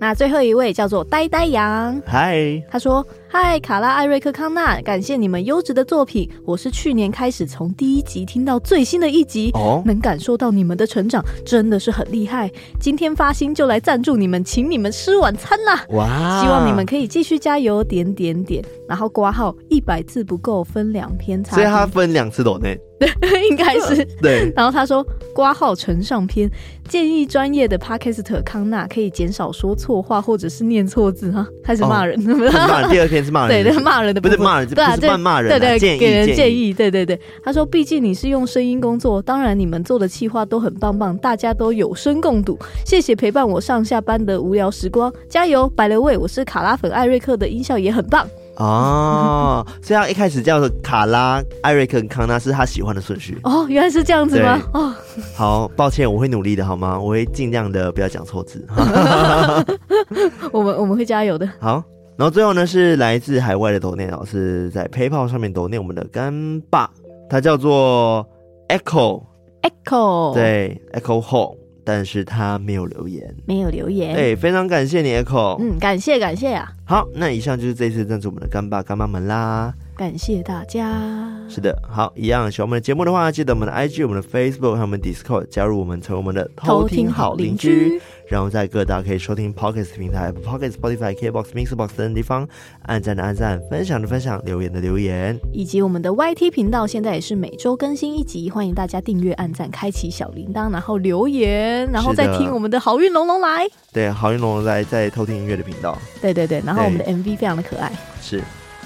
[0.01, 6.29] 那最后一位叫做呆呆羊，嗨，他说：“嗨，卡拉艾瑞克康纳，感谢你们优质的作品。
[6.43, 12.51] 我是去年开始从第一集听到最新的一集，哦，能感受到你们的成长，真的是很厉害。
[12.77, 15.82] 今天发心就来赞助你们，请你们吃晚餐啦！
[15.91, 18.61] 哇，希望你们可以继续加油，点点点。
[18.86, 23.09] 然后挂号一百字不够，分两篇插，所以他分两次抖内。”对，
[23.49, 24.53] 应该是对。
[24.55, 25.03] 然后他说
[25.34, 26.47] ：“挂号呈上篇，
[26.88, 32.21] 建议专业的 Podcaster 康纳可以减少说错话或者是念错字哈，开始骂人。
[32.21, 37.19] 骂、哦、第二篇是骂人，对对，骂人的不是骂人，对啊，对骂人，对对，给人建议，对对对。
[37.43, 42.57] 他说：毕竟你是用声音工作，当然你们做的企划都很棒棒，大家都有声共睹。
[42.86, 53.36] 谢谢陪伴我上下班的无聊时光，加油！By the way，我是卡拉粉艾瑞克的音效也很棒。”哦， 所以他一开始叫做卡拉、艾瑞克跟康纳是他喜欢的顺序。
[53.43, 54.61] 哦，原来是这样子吗？
[54.74, 54.93] 哦，
[55.36, 56.99] 好抱歉，我会努力的，好吗？
[56.99, 58.63] 我会尽量的不要讲错字。
[60.51, 61.49] 我们我们会加油的。
[61.59, 61.84] 好，
[62.22, 66.88] 然后最后呢是来自海外的抖内老师在 PayPal 上面抖内我们的干爸，
[67.28, 68.24] 他叫做
[68.69, 69.24] Echo
[69.63, 71.57] Echo，对 Echo Hall。
[71.84, 74.15] 但是他没有留言，没有留言。
[74.15, 75.57] 哎，非常感谢你，Echo。
[75.59, 76.72] 嗯，感谢感谢啊。
[76.86, 79.74] 好，那以上就是这次赞助我们的干爸干妈们啦。
[79.97, 81.28] 感谢大家。
[81.49, 87.99] 是的，好，一样喜欢我们的节目的话，记得我们的 IG、我们的 Facebook 还有我们 Discord 加入我们，成为我们的偷听好邻居。
[88.32, 92.47] 然后在各大可以收听 Pocket 平台 Pocket、Spotify、KBox、Mixbox 等地方，
[92.84, 103.67] 按赞的按赞，分享的分享，留言的留言，以及我们的 YT 频道，现在也是每周更新一集，欢迎大家订阅、按赞、开启小铃铛，然后留言，然后再听我们的好运龙龙来。
[103.91, 105.97] 对，好运龙龙来在偷听音乐的频道。
[106.21, 107.91] 对对对，然后我们的 MV 非常的可爱。
[108.21, 108.41] 是。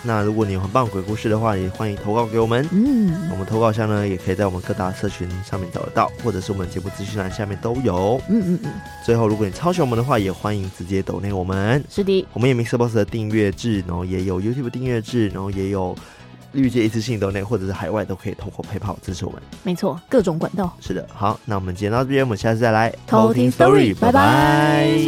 [0.06, 2.68] 那如果你有很棒的鬼故事的话，也欢迎投稿给我们。
[2.72, 8.22] 嗯，我们投稿箱呢，也可以在我们各大社群上面找得到，或者是我们节目资讯栏下面都有。
[8.30, 8.72] 嗯嗯嗯。
[9.04, 11.84] 最后，如果你超喜欢我们的话，也欢迎直接抖内我们。
[11.90, 15.96] 是的，我们有 MixerBox 的订阅制，然后也有 YouTube 订阅制，然后也有
[16.52, 19.42] 绿界一次性抖内，或者是海外都可以通过 PayPal 支持我们。
[19.64, 20.72] 没错，各种管道。
[20.80, 25.00] 是的，好，那我们今天到这边，我们下次再来偷听 Story，拜拜。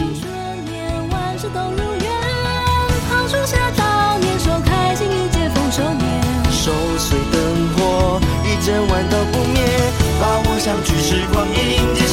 [11.37, 12.06] upamiętnie